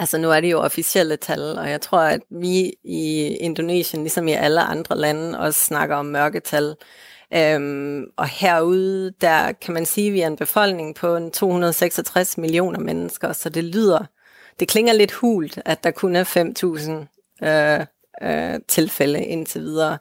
[0.00, 4.28] Altså nu er det jo officielle tal, og jeg tror, at vi i Indonesien, ligesom
[4.28, 6.74] i alle andre lande, også snakker om mørketal.
[7.34, 12.38] Øhm, og herude, der kan man sige, at vi er en befolkning på en 266
[12.38, 14.04] millioner mennesker, så det lyder,
[14.60, 16.24] det klinger lidt hult, at der kun er
[17.42, 17.86] 5.000 øh,
[18.22, 19.98] øh, tilfælde indtil videre.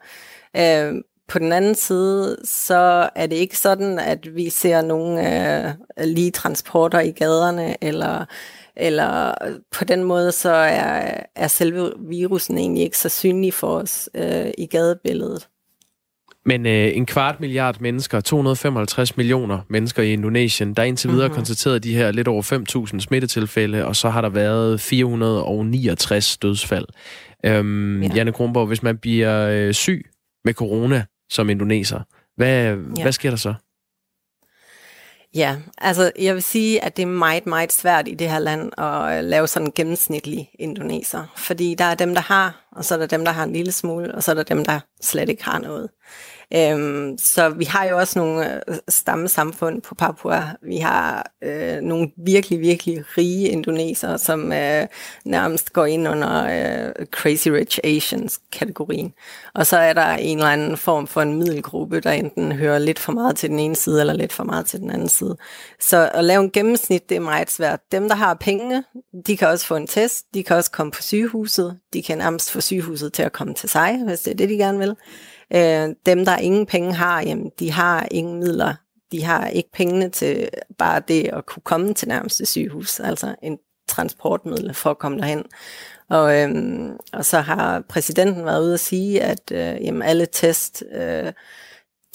[0.58, 0.94] Øh,
[1.28, 6.32] på den anden side, så er det ikke sådan, at vi ser nogen øh, lige
[6.32, 8.26] transporter i gaderne, eller,
[8.80, 9.34] eller
[9.72, 14.46] på den måde, så er, er selve virusen egentlig ikke så synlig for os øh,
[14.58, 15.48] i gadebilledet.
[16.46, 21.28] Men øh, en kvart milliard mennesker, 255 millioner mennesker i Indonesien, der er indtil videre
[21.28, 21.32] Mhm.
[21.32, 21.36] mm-hmm.
[21.36, 26.86] konstateret de her lidt over 5.000 smittetilfælde, og så har der været 469 dødsfald.
[27.46, 28.10] Øhm, ja.
[28.16, 30.06] Janne Kronborg, hvis man bliver øh, syg
[30.46, 32.00] med corona som indoneser,
[32.38, 32.64] hvad,
[32.98, 33.02] ja.
[33.02, 33.54] hvad sker der så?
[35.36, 38.72] Ja, altså jeg vil sige, at det er meget, meget svært i det her land
[38.80, 41.26] at øh, lave sådan en gennemsnitlig indoneser.
[41.38, 43.72] Fordi der er dem, der har, og så er der dem, der har en lille
[43.72, 45.90] smule, og så er der dem, der slet ikke har noget.
[46.56, 50.56] Øhm, så vi har jo også nogle øh, stammesamfund på Papua.
[50.62, 54.88] Vi har øh, nogle virkelig, virkelig rige indonesere, som øh,
[55.26, 59.14] nærmest går ind under øh, Crazy Rich Asians-kategorien.
[59.54, 63.00] Og så er der en eller anden form for en middelgruppe, der enten hører lidt
[63.00, 65.38] for meget til den ene side, eller lidt for meget til den anden side.
[65.80, 67.80] Så at lave en gennemsnit, det er meget svært.
[67.92, 68.84] Dem, der har pengene,
[69.28, 72.52] de kan også få en test, de kan også komme på sygehuset, de kan nærmest
[72.52, 74.96] få sygehuset til at komme til sig, hvis det er det, de gerne vil.
[75.56, 78.74] Øh, dem, der ingen penge har, jamen, de har ingen midler.
[79.12, 83.58] De har ikke pengene til bare det at kunne komme til nærmeste sygehus, altså en
[83.88, 85.44] transportmiddel for at komme derhen.
[86.10, 90.84] Og, øhm, og så har præsidenten været ude at sige, at øh, jamen, alle test,
[90.96, 91.32] øh,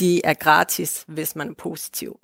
[0.01, 2.19] de er gratis, hvis man er positiv.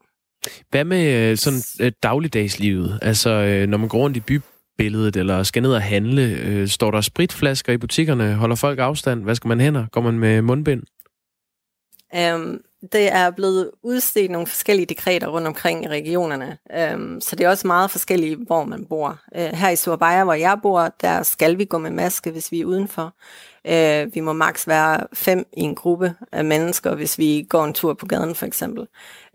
[0.71, 2.99] Hvad med øh, sådan øh, dagligdagslivet?
[3.03, 6.91] Altså, øh, når man går rundt i bybilledet, eller skal ned og handle, øh, står
[6.91, 8.35] der spritflasker i butikkerne?
[8.35, 9.23] Holder folk afstand?
[9.23, 9.87] Hvad skal man hænder?
[9.93, 10.83] Går man med mundbind?
[12.17, 17.45] Øhm, det er blevet udstedt nogle forskellige dekreter rundt omkring i regionerne, øhm, så det
[17.45, 19.19] er også meget forskelligt, hvor man bor.
[19.37, 22.61] Øh, her i Surabaya, hvor jeg bor, der skal vi gå med maske, hvis vi
[22.61, 23.15] er udenfor.
[23.65, 27.75] Øh, vi må maks være fem i en gruppe af mennesker, hvis vi går en
[27.75, 28.87] tur på gaden for eksempel.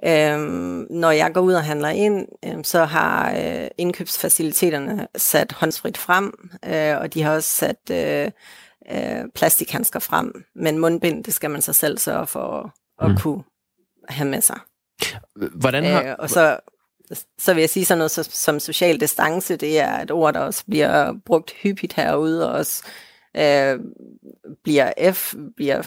[0.07, 5.97] Um, når jeg går ud og handler ind, um, så har øh, indkøbsfaciliteterne sat håndsfrit
[5.97, 7.91] frem, øh, og de har også sat...
[7.91, 8.31] Øh,
[8.91, 10.45] øh, plastikhandsker frem.
[10.55, 13.17] Men mundbind, det skal man sig selv sørge for at mm.
[13.17, 13.43] kunne
[14.09, 14.59] have med sig.
[15.51, 16.03] Hvordan har...
[16.03, 16.59] Øh, og så,
[17.37, 20.39] så vil jeg sige sådan noget så, som social distance, det er et ord, der
[20.39, 22.83] også bliver brugt hyppigt herude, og også
[23.37, 23.79] øh,
[24.63, 25.81] bliver, F, bliver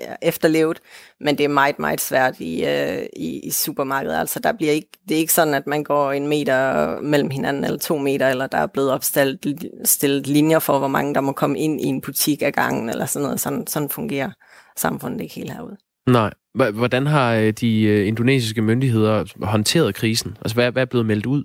[0.00, 0.80] ja, efterlevet,
[1.20, 4.18] men det er meget, meget svært i, øh, i, i supermarkedet.
[4.18, 7.64] Altså, der bliver ikke, det er ikke sådan, at man går en meter mellem hinanden,
[7.64, 11.32] eller to meter, eller der er blevet opstillet stillet linjer for, hvor mange der må
[11.32, 13.40] komme ind i en butik ad gangen, eller sådan noget.
[13.40, 14.30] Sådan, sådan fungerer
[14.76, 15.76] samfundet ikke helt herude.
[16.06, 16.30] Nej.
[16.54, 20.36] Hvordan har øh, de øh, indonesiske myndigheder håndteret krisen?
[20.40, 21.44] Altså, hvad, hvad er blevet meldt ud?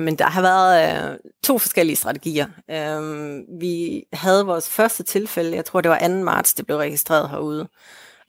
[0.00, 2.46] Men der har været øh, to forskellige strategier.
[2.70, 6.08] Øhm, vi havde vores første tilfælde, jeg tror det var 2.
[6.08, 7.68] marts, det blev registreret herude.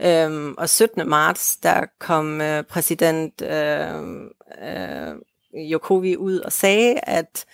[0.01, 1.09] Øhm, og 17.
[1.09, 4.03] marts, der kom øh, præsident øh,
[4.63, 5.15] øh,
[5.71, 7.45] Jokowi ud og sagde, at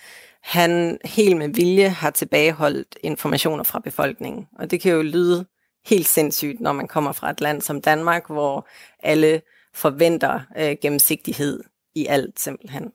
[0.42, 4.48] han helt med vilje har tilbageholdt informationer fra befolkningen.
[4.58, 5.46] Og det kan jo lyde
[5.86, 8.68] helt sindssygt, når man kommer fra et land som Danmark, hvor
[9.02, 9.42] alle
[9.74, 11.60] forventer øh, gennemsigtighed
[11.94, 12.92] i alt simpelthen.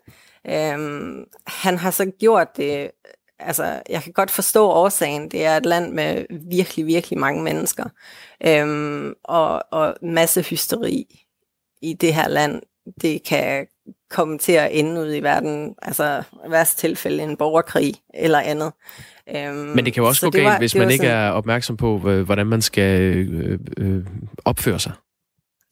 [0.49, 2.91] Øhm, han har så gjort det,
[3.39, 7.83] altså jeg kan godt forstå årsagen, det er et land med virkelig, virkelig mange mennesker,
[8.45, 11.25] øhm, og, og masse hysteri
[11.81, 12.61] i det her land,
[13.01, 13.67] det kan
[14.09, 18.71] komme til at ende ud i verden, altså værst tilfælde en borgerkrig eller andet.
[19.35, 21.29] Øhm, Men det kan jo også så gå galt, var- hvis man ikke sådan- er
[21.31, 24.05] opmærksom på, hvordan man skal øh, øh,
[24.45, 24.91] opføre sig.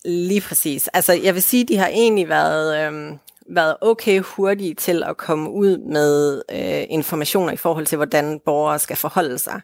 [0.06, 0.88] Lige præcis.
[0.88, 3.18] Altså, jeg vil sige, de har egentlig været, øhm,
[3.56, 8.80] været okay hurtige til at komme ud med øh, informationer i forhold til, hvordan borgere
[8.80, 9.62] skal forholde sig.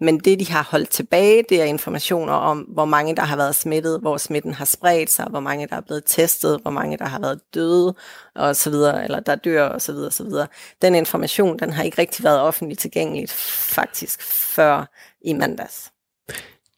[0.00, 3.54] Men det, de har holdt tilbage, det er informationer om, hvor mange der har været
[3.54, 7.04] smittet, hvor smitten har spredt sig, hvor mange der er blevet testet, hvor mange der
[7.04, 7.94] har været døde,
[8.34, 10.46] og så videre, eller der dør, og så videre, så videre.
[10.82, 14.90] Den information, den har ikke rigtig været offentligt tilgængeligt, faktisk, før
[15.24, 15.90] i mandags.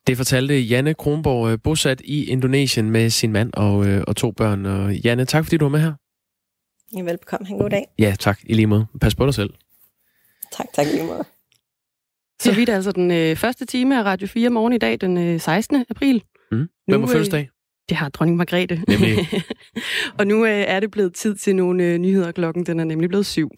[0.07, 4.31] Det fortalte Janne Kronborg, øh, bosat i Indonesien med sin mand og, øh, og to
[4.31, 4.67] børn.
[4.67, 5.93] Og Janne, tak fordi du var med her.
[7.01, 7.47] Velbekomme.
[7.47, 7.87] Ha' en god dag.
[7.99, 8.41] Ja, tak.
[8.45, 8.87] I lige måde.
[9.01, 9.51] Pas på dig selv.
[10.53, 11.25] Tak, tak i lige måde.
[12.43, 15.41] Så vidt altså den øh, første time af Radio 4 morgen i dag, den øh,
[15.41, 15.85] 16.
[15.91, 16.23] april.
[16.53, 16.69] Mm.
[16.87, 17.51] Hvem har fødselsdag?
[17.89, 18.85] Det har dronning Margrethe.
[18.89, 19.29] Nemlig.
[20.19, 22.33] og nu øh, er det blevet tid til nogle øh, nyheder.
[22.33, 23.51] Klokken den er nemlig blevet syv.